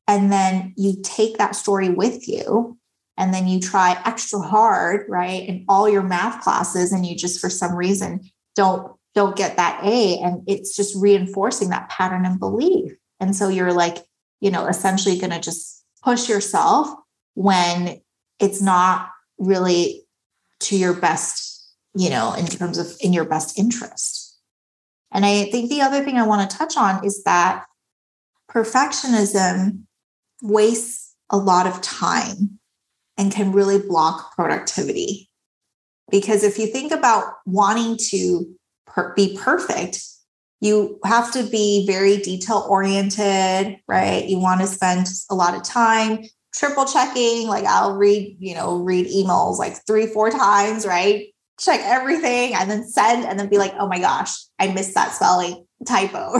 And 0.07 0.31
then 0.31 0.73
you 0.77 0.95
take 1.03 1.37
that 1.37 1.55
story 1.55 1.89
with 1.89 2.27
you 2.27 2.77
and 3.17 3.33
then 3.33 3.47
you 3.47 3.59
try 3.59 4.01
extra 4.05 4.39
hard 4.39 5.05
right 5.09 5.47
in 5.47 5.65
all 5.67 5.89
your 5.89 6.01
math 6.01 6.43
classes 6.43 6.91
and 6.91 7.05
you 7.05 7.15
just 7.15 7.39
for 7.39 7.49
some 7.49 7.75
reason 7.75 8.21
don't 8.55 8.93
don't 9.15 9.35
get 9.35 9.57
that 9.57 9.83
a. 9.83 10.17
And 10.19 10.43
it's 10.47 10.75
just 10.75 10.95
reinforcing 10.95 11.69
that 11.69 11.89
pattern 11.89 12.25
and 12.25 12.39
belief. 12.39 12.93
And 13.19 13.35
so 13.35 13.49
you're 13.49 13.73
like 13.73 13.97
you 14.39 14.51
know 14.51 14.67
essentially 14.67 15.17
going 15.17 15.31
to 15.31 15.39
just 15.39 15.83
push 16.03 16.27
yourself 16.27 16.89
when 17.33 18.01
it's 18.39 18.61
not 18.61 19.09
really 19.37 20.02
to 20.63 20.75
your 20.75 20.93
best 20.93 21.73
you 21.95 22.09
know 22.09 22.33
in 22.33 22.45
terms 22.45 22.77
of 22.77 22.95
in 23.01 23.13
your 23.13 23.25
best 23.25 23.57
interest 23.57 24.37
and 25.11 25.25
i 25.25 25.45
think 25.45 25.69
the 25.69 25.81
other 25.81 26.03
thing 26.03 26.17
i 26.17 26.25
want 26.25 26.49
to 26.49 26.57
touch 26.57 26.75
on 26.77 27.03
is 27.05 27.23
that 27.23 27.65
perfectionism 28.49 29.83
wastes 30.41 31.15
a 31.29 31.37
lot 31.37 31.65
of 31.65 31.81
time 31.81 32.59
and 33.17 33.31
can 33.31 33.51
really 33.51 33.79
block 33.79 34.35
productivity. 34.35 35.29
Because 36.11 36.43
if 36.43 36.59
you 36.59 36.67
think 36.67 36.91
about 36.91 37.25
wanting 37.45 37.97
to 38.09 38.45
per- 38.85 39.13
be 39.15 39.37
perfect, 39.41 40.03
you 40.59 40.99
have 41.03 41.31
to 41.33 41.43
be 41.43 41.85
very 41.87 42.17
detail 42.17 42.65
oriented, 42.69 43.77
right? 43.87 44.25
You 44.25 44.39
want 44.39 44.61
to 44.61 44.67
spend 44.67 45.07
a 45.29 45.35
lot 45.35 45.55
of 45.55 45.63
time 45.63 46.23
triple 46.53 46.85
checking. 46.85 47.47
Like 47.47 47.65
I'll 47.65 47.95
read, 47.95 48.37
you 48.39 48.55
know, 48.55 48.77
read 48.77 49.07
emails 49.07 49.57
like 49.57 49.85
three, 49.85 50.07
four 50.07 50.29
times, 50.29 50.85
right? 50.85 51.27
Check 51.59 51.81
everything 51.83 52.53
and 52.55 52.69
then 52.69 52.87
send 52.87 53.25
and 53.25 53.39
then 53.39 53.49
be 53.49 53.57
like, 53.57 53.73
oh 53.79 53.87
my 53.87 53.99
gosh, 53.99 54.31
I 54.59 54.67
missed 54.67 54.93
that 54.95 55.13
spelling 55.13 55.65
typo. 55.85 56.39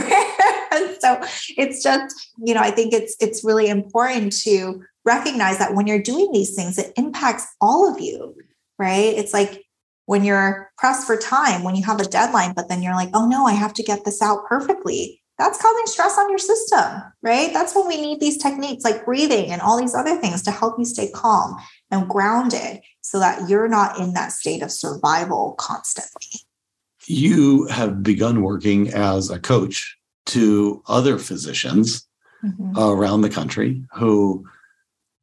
so 1.00 1.20
it's 1.56 1.82
just, 1.82 2.32
you 2.38 2.54
know, 2.54 2.60
I 2.60 2.70
think 2.70 2.92
it's 2.92 3.16
it's 3.20 3.44
really 3.44 3.68
important 3.68 4.32
to 4.42 4.82
recognize 5.04 5.58
that 5.58 5.74
when 5.74 5.86
you're 5.86 6.02
doing 6.02 6.30
these 6.32 6.54
things, 6.54 6.78
it 6.78 6.92
impacts 6.96 7.46
all 7.60 7.92
of 7.92 8.00
you, 8.00 8.34
right? 8.78 9.14
It's 9.16 9.32
like 9.32 9.64
when 10.06 10.24
you're 10.24 10.70
pressed 10.78 11.06
for 11.06 11.16
time, 11.16 11.62
when 11.62 11.74
you 11.74 11.84
have 11.84 12.00
a 12.00 12.04
deadline, 12.04 12.52
but 12.54 12.68
then 12.68 12.82
you're 12.82 12.94
like, 12.94 13.10
oh 13.14 13.26
no, 13.26 13.46
I 13.46 13.52
have 13.52 13.74
to 13.74 13.82
get 13.82 14.04
this 14.04 14.20
out 14.20 14.46
perfectly. 14.46 15.22
That's 15.38 15.60
causing 15.60 15.86
stress 15.86 16.16
on 16.16 16.30
your 16.30 16.38
system, 16.38 17.02
right? 17.22 17.52
That's 17.52 17.74
when 17.74 17.88
we 17.88 18.00
need 18.00 18.20
these 18.20 18.38
techniques 18.38 18.84
like 18.84 19.04
breathing 19.04 19.50
and 19.50 19.60
all 19.60 19.78
these 19.78 19.94
other 19.94 20.16
things 20.16 20.42
to 20.42 20.52
help 20.52 20.78
you 20.78 20.84
stay 20.84 21.10
calm 21.10 21.56
and 21.90 22.08
grounded 22.08 22.80
so 23.00 23.18
that 23.18 23.48
you're 23.48 23.68
not 23.68 23.98
in 23.98 24.14
that 24.14 24.32
state 24.32 24.62
of 24.62 24.70
survival 24.70 25.54
constantly. 25.58 26.40
You 27.06 27.66
have 27.66 28.02
begun 28.02 28.42
working 28.42 28.88
as 28.94 29.28
a 29.28 29.40
coach 29.40 29.98
to 30.26 30.82
other 30.86 31.18
physicians 31.18 32.06
mm-hmm. 32.44 32.78
around 32.78 33.22
the 33.22 33.30
country 33.30 33.84
who 33.92 34.46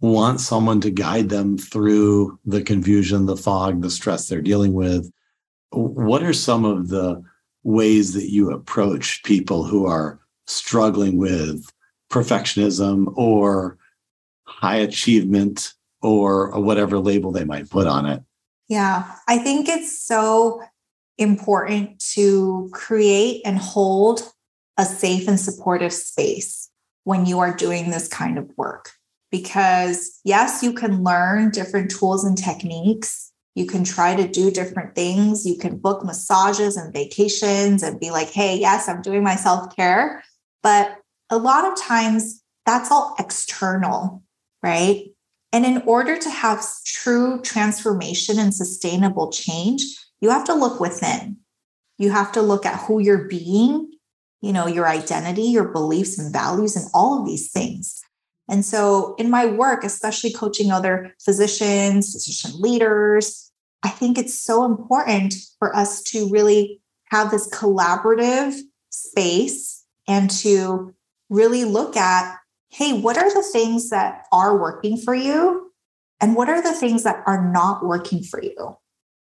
want 0.01 0.41
someone 0.41 0.81
to 0.81 0.91
guide 0.91 1.29
them 1.29 1.57
through 1.57 2.37
the 2.45 2.61
confusion, 2.61 3.27
the 3.27 3.37
fog, 3.37 3.81
the 3.81 3.89
stress 3.89 4.27
they're 4.27 4.41
dealing 4.41 4.73
with. 4.73 5.11
What 5.71 6.23
are 6.23 6.33
some 6.33 6.65
of 6.65 6.89
the 6.89 7.23
ways 7.63 8.13
that 8.13 8.31
you 8.31 8.51
approach 8.51 9.23
people 9.23 9.63
who 9.63 9.85
are 9.85 10.19
struggling 10.47 11.17
with 11.17 11.71
perfectionism 12.11 13.11
or 13.15 13.77
high 14.45 14.77
achievement 14.77 15.73
or 16.01 16.49
whatever 16.59 16.99
label 16.99 17.31
they 17.31 17.45
might 17.45 17.69
put 17.69 17.87
on 17.87 18.05
it? 18.05 18.23
Yeah, 18.67 19.15
I 19.27 19.37
think 19.37 19.67
it's 19.67 20.01
so 20.01 20.61
important 21.17 21.99
to 22.13 22.69
create 22.73 23.41
and 23.45 23.57
hold 23.57 24.23
a 24.77 24.85
safe 24.85 25.27
and 25.27 25.39
supportive 25.39 25.93
space 25.93 26.69
when 27.03 27.25
you 27.25 27.39
are 27.39 27.55
doing 27.55 27.91
this 27.91 28.07
kind 28.07 28.37
of 28.37 28.49
work. 28.57 28.91
Because, 29.29 30.19
yes, 30.25 30.61
you 30.61 30.73
can 30.73 31.03
learn 31.03 31.51
different 31.51 31.91
tools 31.91 32.25
and 32.25 32.37
techniques. 32.37 33.30
You 33.55 33.65
can 33.65 33.83
try 33.83 34.15
to 34.15 34.27
do 34.27 34.49
different 34.49 34.95
things. 34.95 35.45
You 35.45 35.57
can 35.57 35.77
book 35.77 36.05
massages 36.05 36.77
and 36.77 36.93
vacations 36.93 37.83
and 37.83 37.99
be 37.99 38.11
like, 38.11 38.29
hey, 38.29 38.57
yes, 38.57 38.87
I'm 38.87 39.01
doing 39.01 39.23
my 39.23 39.35
self 39.35 39.75
care. 39.75 40.23
But 40.63 40.97
a 41.29 41.37
lot 41.37 41.65
of 41.65 41.77
times 41.77 42.43
that's 42.65 42.91
all 42.91 43.15
external, 43.19 44.23
right? 44.63 45.05
And 45.51 45.65
in 45.65 45.81
order 45.85 46.17
to 46.17 46.29
have 46.29 46.65
true 46.85 47.41
transformation 47.41 48.39
and 48.39 48.53
sustainable 48.53 49.31
change, 49.31 49.83
you 50.21 50.29
have 50.29 50.45
to 50.45 50.53
look 50.53 50.79
within. 50.79 51.37
You 51.97 52.11
have 52.11 52.31
to 52.33 52.41
look 52.41 52.65
at 52.65 52.79
who 52.85 52.99
you're 52.99 53.27
being, 53.27 53.91
you 54.39 54.53
know, 54.53 54.67
your 54.67 54.87
identity, 54.87 55.43
your 55.43 55.67
beliefs 55.67 56.17
and 56.17 56.31
values, 56.31 56.75
and 56.75 56.89
all 56.93 57.19
of 57.19 57.25
these 57.25 57.51
things. 57.51 58.01
And 58.49 58.65
so, 58.65 59.15
in 59.17 59.29
my 59.29 59.45
work, 59.45 59.83
especially 59.83 60.33
coaching 60.33 60.71
other 60.71 61.13
physicians, 61.23 62.11
physician 62.11 62.59
leaders, 62.59 63.51
I 63.83 63.89
think 63.89 64.17
it's 64.17 64.37
so 64.37 64.65
important 64.65 65.35
for 65.57 65.75
us 65.75 66.01
to 66.03 66.29
really 66.29 66.81
have 67.05 67.31
this 67.31 67.49
collaborative 67.49 68.59
space 68.89 69.85
and 70.07 70.29
to 70.29 70.93
really 71.29 71.63
look 71.65 71.95
at 71.95 72.37
hey, 72.73 72.93
what 72.93 73.17
are 73.17 73.33
the 73.33 73.43
things 73.43 73.89
that 73.89 74.23
are 74.31 74.57
working 74.57 74.95
for 74.95 75.13
you? 75.13 75.71
And 76.21 76.35
what 76.35 76.49
are 76.49 76.61
the 76.61 76.71
things 76.71 77.03
that 77.03 77.21
are 77.27 77.51
not 77.51 77.85
working 77.85 78.23
for 78.23 78.41
you? 78.41 78.77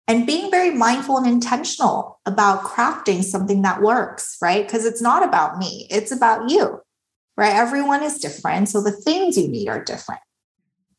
And 0.08 0.26
being 0.26 0.50
very 0.50 0.72
mindful 0.72 1.18
and 1.18 1.28
intentional 1.28 2.22
about 2.26 2.64
crafting 2.64 3.24
something 3.24 3.62
that 3.64 3.82
works, 3.82 4.38
right? 4.42 4.66
Because 4.66 4.86
it's 4.86 5.02
not 5.02 5.24
about 5.24 5.58
me, 5.58 5.88
it's 5.90 6.12
about 6.12 6.50
you, 6.50 6.80
right? 7.38 7.54
Everyone 7.54 8.04
is 8.04 8.20
different. 8.20 8.70
So 8.70 8.82
the 8.82 8.92
things 8.92 9.38
you 9.38 9.48
need 9.48 9.68
are 9.68 9.84
different. 9.84 10.22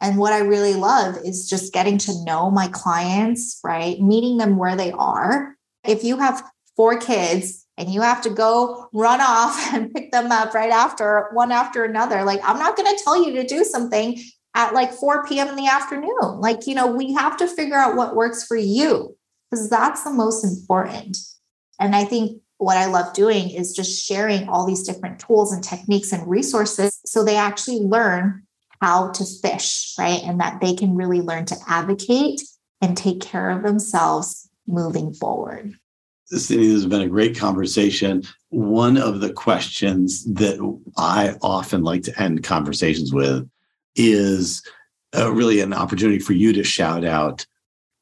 And 0.01 0.19
what 0.19 0.33
I 0.33 0.41
really 0.41 0.75
love 0.75 1.17
is 1.25 1.49
just 1.49 1.73
getting 1.73 1.99
to 1.99 2.25
know 2.25 2.51
my 2.51 2.69
clients, 2.69 3.61
right? 3.65 4.01
Meeting 4.01 4.37
them 4.37 4.57
where 4.57 4.77
they 4.77 4.93
are. 4.93 5.55
If 5.85 6.05
you 6.05 6.19
have 6.19 6.43
four 6.77 6.99
kids 6.99 7.65
and 7.77 7.93
you 7.93 8.01
have 8.01 8.23
to 8.23 8.31
go 8.31 8.89
run 8.93 9.21
off 9.21 9.59
and 9.73 9.93
pick 9.93 10.13
them 10.13 10.31
up 10.31 10.55
right 10.55 10.71
after 10.71 11.29
one 11.33 11.53
after 11.53 11.85
another. 11.85 12.25
Like, 12.25 12.41
I'm 12.45 12.59
not 12.59 12.77
going 12.77 12.95
to 12.95 13.03
tell 13.03 13.23
you 13.25 13.33
to 13.37 13.47
do 13.47 13.65
something 13.65 14.21
at 14.55 14.73
like 14.73 14.93
4 14.93 15.27
p.m. 15.27 15.49
in 15.49 15.57
the 15.57 15.67
afternoon. 15.67 16.41
Like, 16.41 16.67
you 16.67 16.75
know, 16.75 16.87
we 16.87 17.13
have 17.15 17.37
to 17.39 17.49
figure 17.49 17.77
out 17.77 17.97
what 17.97 18.15
works 18.15 18.45
for 18.45 18.57
you 18.57 19.17
because 19.51 19.69
that's 19.69 20.05
the 20.05 20.13
most 20.13 20.45
important. 20.45 21.17
And 21.81 21.95
I 21.97 22.05
think 22.05 22.41
what 22.59 22.77
I 22.77 22.87
love 22.87 23.13
doing 23.15 23.51
is 23.51 23.75
just 23.75 24.05
sharing 24.05 24.49
all 24.49 24.67
these 24.67 24.83
different 24.85 25.19
tools 25.19 25.53
and 25.53 25.63
techniques 25.63 26.13
and 26.13 26.29
resources 26.29 27.01
so 27.05 27.25
they 27.25 27.37
actually 27.37 27.81
learn 27.81 28.45
how 28.81 29.11
to 29.13 29.25
fish, 29.25 29.95
right? 29.99 30.23
And 30.25 30.41
that 30.41 30.61
they 30.61 30.75
can 30.75 30.95
really 30.95 31.21
learn 31.21 31.47
to 31.47 31.57
advocate 31.69 32.43
and 32.81 32.97
take 32.97 33.21
care 33.21 33.51
of 33.51 33.63
themselves 33.63 34.49
moving 34.67 35.13
forward. 35.15 35.75
Cindy, 36.27 36.67
this 36.67 36.75
has 36.75 36.87
been 36.87 37.03
a 37.03 37.09
great 37.09 37.39
conversation. 37.39 38.23
One 38.49 38.97
of 38.97 39.21
the 39.21 39.33
questions 39.33 40.25
that 40.35 40.59
I 40.97 41.37
often 41.43 41.83
like 41.83 42.03
to 42.05 42.23
end 42.23 42.43
conversations 42.43 43.13
with 43.13 43.49
is 43.95 44.63
uh, 45.17 45.33
really 45.33 45.61
an 45.61 45.73
opportunity 45.73 46.19
for 46.19 46.33
you 46.33 46.53
to 46.55 46.65
shout 46.65 47.05
out 47.05 47.47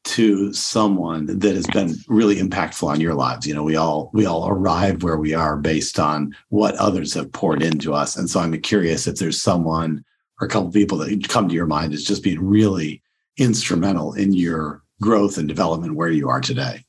to 0.05 0.53
someone 0.53 1.27
that 1.27 1.55
has 1.55 1.67
been 1.69 1.95
really 2.09 2.37
impactful 2.37 2.89
on 2.89 3.01
your 3.01 3.15
lives 3.15 3.47
you 3.47 3.55
know 3.55 3.63
we 3.63 3.77
all 3.77 4.11
we 4.13 4.27
all 4.27 4.49
arrive 4.49 5.03
where 5.03 5.17
we 5.17 5.33
are 5.33 5.57
based 5.57 5.99
on 5.99 6.35
what 6.49 6.75
others 6.77 7.15
have 7.15 7.31
poured 7.33 7.63
into 7.63 7.95
us 7.95 8.17
and 8.17 8.29
so 8.29 8.41
i'm 8.41 8.61
curious 8.61 9.07
if 9.07 9.17
there's 9.17 9.41
someone 9.41 10.05
or 10.41 10.47
a 10.47 10.51
couple 10.51 10.71
people 10.73 10.99
that 10.99 11.29
come 11.29 11.49
to 11.49 11.55
your 11.55 11.67
mind 11.67 11.93
as 11.93 12.05
just 12.05 12.23
being 12.23 12.45
really 12.45 13.01
instrumental 13.37 14.13
in 14.15 14.33
your 14.33 14.83
growth 15.01 15.39
and 15.39 15.49
development 15.49 15.95
where 15.95 16.11
you 16.11 16.29
are 16.29 16.41
today 16.41 16.85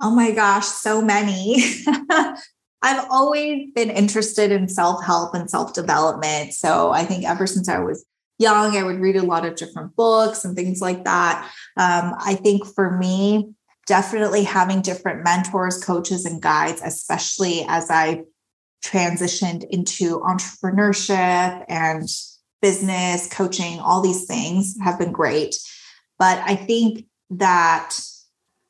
Oh 0.00 0.10
my 0.10 0.32
gosh, 0.32 0.66
so 0.66 1.00
many. 1.00 1.62
I've 2.82 3.06
always 3.10 3.70
been 3.74 3.88
interested 3.88 4.52
in 4.52 4.68
self 4.68 5.02
help 5.02 5.34
and 5.34 5.48
self 5.48 5.72
development. 5.72 6.52
So 6.52 6.90
I 6.90 7.04
think 7.04 7.24
ever 7.24 7.46
since 7.46 7.68
I 7.68 7.78
was 7.78 8.04
young, 8.38 8.76
I 8.76 8.82
would 8.82 9.00
read 9.00 9.16
a 9.16 9.22
lot 9.22 9.44
of 9.44 9.56
different 9.56 9.94
books 9.96 10.44
and 10.44 10.56
things 10.56 10.80
like 10.80 11.04
that. 11.04 11.50
Um, 11.76 12.14
I 12.18 12.34
think 12.34 12.66
for 12.66 12.96
me, 12.96 13.54
definitely 13.86 14.44
having 14.44 14.82
different 14.82 15.24
mentors, 15.24 15.82
coaches, 15.82 16.24
and 16.24 16.40
guides, 16.40 16.80
especially 16.84 17.64
as 17.68 17.90
I 17.90 18.24
transitioned 18.84 19.64
into 19.70 20.20
entrepreneurship 20.20 21.64
and 21.68 22.08
business 22.60 23.32
coaching, 23.32 23.78
all 23.78 24.00
these 24.00 24.26
things 24.26 24.76
have 24.82 24.98
been 24.98 25.12
great. 25.12 25.56
But 26.18 26.38
I 26.44 26.56
think 26.56 27.06
that 27.30 27.98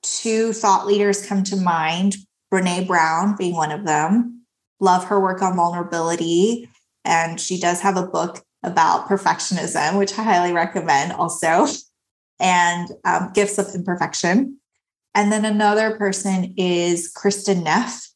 two 0.03 0.53
thought 0.53 0.87
leaders 0.87 1.27
come 1.27 1.43
to 1.45 1.57
mind 1.57 2.17
Brene 2.53 2.87
Brown 2.87 3.37
being 3.37 3.55
one 3.55 3.73
of 3.73 3.85
them. 3.85 4.43
Love 4.81 5.05
her 5.05 5.21
work 5.21 5.43
on 5.43 5.57
vulnerability. 5.57 6.69
And 7.05 7.41
she 7.41 7.59
does 7.59 7.81
have 7.81 7.97
a 7.97 8.07
book 8.07 8.43
about 8.65 9.09
perfectionism, 9.09 9.99
which 9.99 10.19
I 10.19 10.23
highly 10.23 10.53
recommend 10.53 11.13
also, 11.13 11.67
and 12.41 12.89
um, 13.05 13.31
Gifts 13.35 13.59
of 13.59 13.75
Imperfection. 13.75 14.59
And 15.15 15.31
then 15.31 15.45
another 15.45 15.97
person 15.97 16.55
is 16.57 17.13
Kristin 17.13 17.63
Neff. 17.63 18.11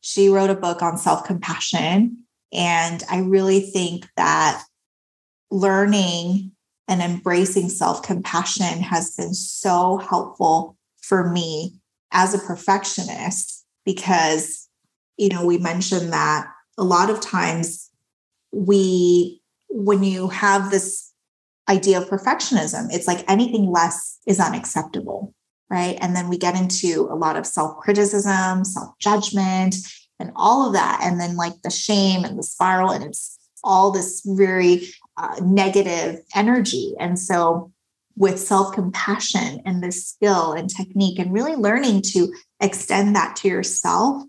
She 0.00 0.28
wrote 0.28 0.50
a 0.50 0.54
book 0.54 0.80
on 0.82 0.96
self 0.96 1.24
compassion. 1.24 2.24
And 2.52 3.02
I 3.10 3.18
really 3.18 3.60
think 3.60 4.08
that 4.16 4.64
learning 5.50 6.52
and 6.88 7.02
embracing 7.02 7.68
self 7.68 8.02
compassion 8.02 8.82
has 8.82 9.14
been 9.14 9.34
so 9.34 9.98
helpful 9.98 10.76
for 11.02 11.30
me 11.30 11.74
as 12.12 12.34
a 12.34 12.38
perfectionist 12.38 13.66
because 13.84 14.68
you 15.18 15.28
know 15.28 15.44
we 15.44 15.58
mentioned 15.58 16.12
that 16.12 16.46
a 16.78 16.84
lot 16.84 17.10
of 17.10 17.20
times 17.20 17.90
we 18.52 19.42
when 19.68 20.02
you 20.02 20.28
have 20.28 20.70
this 20.70 21.12
idea 21.68 22.00
of 22.00 22.08
perfectionism 22.08 22.88
it's 22.90 23.06
like 23.06 23.24
anything 23.30 23.70
less 23.70 24.18
is 24.26 24.40
unacceptable 24.40 25.34
right? 25.70 25.98
And 26.00 26.16
then 26.16 26.28
we 26.28 26.38
get 26.38 26.58
into 26.58 27.08
a 27.10 27.14
lot 27.14 27.36
of 27.36 27.46
self-criticism 27.46 28.64
self-judgment 28.64 29.76
and 30.18 30.32
all 30.34 30.66
of 30.66 30.72
that. 30.72 31.00
And 31.02 31.20
then 31.20 31.36
like 31.36 31.62
the 31.62 31.70
shame 31.70 32.24
and 32.24 32.38
the 32.38 32.42
spiral 32.42 32.90
and 32.90 33.04
it's 33.04 33.38
all 33.64 33.90
this 33.90 34.22
very 34.24 34.88
uh, 35.16 35.36
negative 35.42 36.20
energy. 36.34 36.94
And 36.98 37.18
so 37.18 37.72
with 38.16 38.38
self 38.38 38.74
compassion 38.74 39.60
and 39.64 39.82
this 39.82 40.08
skill 40.08 40.52
and 40.52 40.68
technique, 40.68 41.18
and 41.18 41.32
really 41.32 41.54
learning 41.54 42.02
to 42.02 42.32
extend 42.60 43.14
that 43.14 43.36
to 43.36 43.48
yourself, 43.48 44.22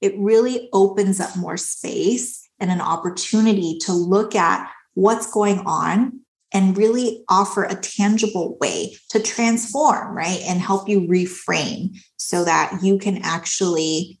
it 0.00 0.14
really 0.18 0.68
opens 0.72 1.20
up 1.20 1.36
more 1.36 1.56
space 1.56 2.46
and 2.58 2.70
an 2.70 2.80
opportunity 2.80 3.78
to 3.78 3.92
look 3.92 4.34
at 4.34 4.70
what's 4.94 5.30
going 5.30 5.60
on 5.60 6.20
and 6.52 6.76
really 6.76 7.24
offer 7.28 7.64
a 7.64 7.76
tangible 7.76 8.56
way 8.60 8.96
to 9.10 9.20
transform, 9.20 10.16
right? 10.16 10.40
And 10.46 10.60
help 10.60 10.88
you 10.88 11.02
reframe 11.02 11.96
so 12.16 12.44
that 12.44 12.80
you 12.82 12.98
can 12.98 13.18
actually 13.22 14.18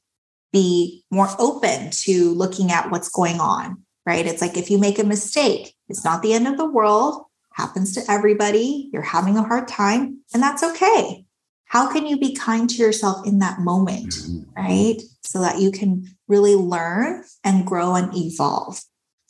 be 0.52 1.04
more 1.10 1.28
open 1.38 1.90
to 1.90 2.34
looking 2.34 2.70
at 2.70 2.90
what's 2.90 3.08
going 3.08 3.40
on, 3.40 3.82
right? 4.06 4.26
It's 4.26 4.40
like 4.40 4.56
if 4.56 4.70
you 4.70 4.78
make 4.78 4.98
a 4.98 5.04
mistake, 5.04 5.74
it's 5.88 6.04
not 6.04 6.22
the 6.22 6.32
end 6.32 6.46
of 6.46 6.56
the 6.56 6.70
world 6.70 7.24
happens 7.52 7.92
to 7.94 8.02
everybody. 8.08 8.88
You're 8.92 9.02
having 9.02 9.36
a 9.36 9.42
hard 9.42 9.68
time, 9.68 10.20
and 10.32 10.42
that's 10.42 10.62
okay. 10.62 11.24
How 11.66 11.92
can 11.92 12.06
you 12.06 12.18
be 12.18 12.34
kind 12.34 12.68
to 12.70 12.76
yourself 12.76 13.26
in 13.26 13.38
that 13.40 13.60
moment, 13.60 14.08
mm-hmm. 14.08 14.60
right? 14.60 15.00
So 15.22 15.40
that 15.40 15.60
you 15.60 15.70
can 15.70 16.06
really 16.26 16.56
learn 16.56 17.24
and 17.44 17.66
grow 17.66 17.94
and 17.94 18.12
evolve. 18.16 18.80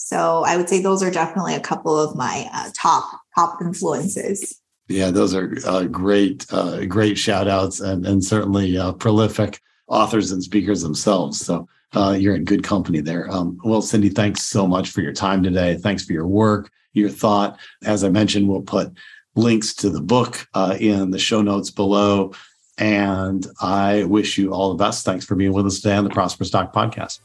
So 0.02 0.44
I 0.46 0.56
would 0.56 0.68
say 0.68 0.80
those 0.80 1.02
are 1.02 1.10
definitely 1.10 1.54
a 1.54 1.60
couple 1.60 1.98
of 1.98 2.16
my 2.16 2.48
uh, 2.52 2.70
top 2.74 3.20
top 3.34 3.60
influences. 3.60 4.60
Yeah, 4.88 5.10
those 5.10 5.34
are 5.34 5.56
uh, 5.66 5.84
great, 5.84 6.46
uh, 6.50 6.84
great 6.86 7.16
shout 7.16 7.46
outs 7.46 7.80
and, 7.80 8.04
and 8.04 8.24
certainly 8.24 8.76
uh, 8.76 8.92
prolific 8.92 9.60
authors 9.86 10.32
and 10.32 10.42
speakers 10.42 10.82
themselves. 10.82 11.38
So 11.38 11.68
uh, 11.92 12.16
you're 12.18 12.34
in 12.34 12.44
good 12.44 12.64
company 12.64 13.00
there. 13.00 13.30
Um, 13.30 13.56
well, 13.62 13.82
Cindy, 13.82 14.08
thanks 14.08 14.42
so 14.42 14.66
much 14.66 14.90
for 14.90 15.00
your 15.00 15.12
time 15.12 15.44
today. 15.44 15.76
Thanks 15.76 16.04
for 16.04 16.12
your 16.12 16.26
work 16.26 16.70
your 16.92 17.10
thought. 17.10 17.58
As 17.84 18.04
I 18.04 18.08
mentioned, 18.08 18.48
we'll 18.48 18.62
put 18.62 18.92
links 19.34 19.74
to 19.76 19.90
the 19.90 20.00
book 20.00 20.46
uh, 20.54 20.76
in 20.78 21.10
the 21.10 21.18
show 21.18 21.42
notes 21.42 21.70
below. 21.70 22.32
And 22.78 23.46
I 23.60 24.04
wish 24.04 24.38
you 24.38 24.52
all 24.52 24.70
the 24.70 24.82
best. 24.82 25.04
Thanks 25.04 25.24
for 25.24 25.34
being 25.34 25.52
with 25.52 25.66
us 25.66 25.80
today 25.80 25.96
on 25.96 26.04
the 26.04 26.10
Prosperous 26.10 26.50
Doc 26.50 26.72
podcast. 26.72 27.20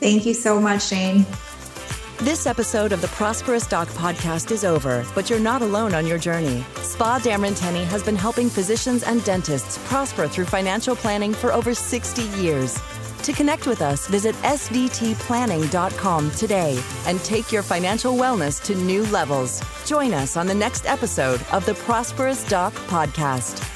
Thank 0.00 0.26
you 0.26 0.34
so 0.34 0.60
much, 0.60 0.86
Shane. 0.86 1.24
This 2.18 2.46
episode 2.46 2.92
of 2.92 3.00
the 3.00 3.08
Prosperous 3.08 3.66
Doc 3.66 3.88
podcast 3.88 4.50
is 4.52 4.64
over, 4.64 5.04
but 5.14 5.28
you're 5.28 5.40
not 5.40 5.62
alone 5.62 5.94
on 5.94 6.06
your 6.06 6.16
journey. 6.16 6.64
Spa 6.76 7.18
Dameron 7.18 7.58
Tenny 7.58 7.84
has 7.84 8.02
been 8.02 8.16
helping 8.16 8.48
physicians 8.48 9.02
and 9.02 9.22
dentists 9.24 9.78
prosper 9.88 10.28
through 10.28 10.44
financial 10.46 10.94
planning 10.96 11.34
for 11.34 11.52
over 11.52 11.74
60 11.74 12.22
years. 12.40 12.80
To 13.24 13.32
connect 13.32 13.66
with 13.66 13.82
us, 13.82 14.06
visit 14.06 14.34
sdtplanning.com 14.36 16.30
today 16.32 16.80
and 17.06 17.20
take 17.24 17.50
your 17.50 17.62
financial 17.62 18.14
wellness 18.14 18.62
to 18.64 18.74
new 18.74 19.04
levels. 19.06 19.60
Join 19.84 20.14
us 20.14 20.36
on 20.36 20.46
the 20.46 20.54
next 20.54 20.86
episode 20.86 21.40
of 21.52 21.66
the 21.66 21.74
Prosperous 21.74 22.44
Doc 22.44 22.72
Podcast. 22.86 23.73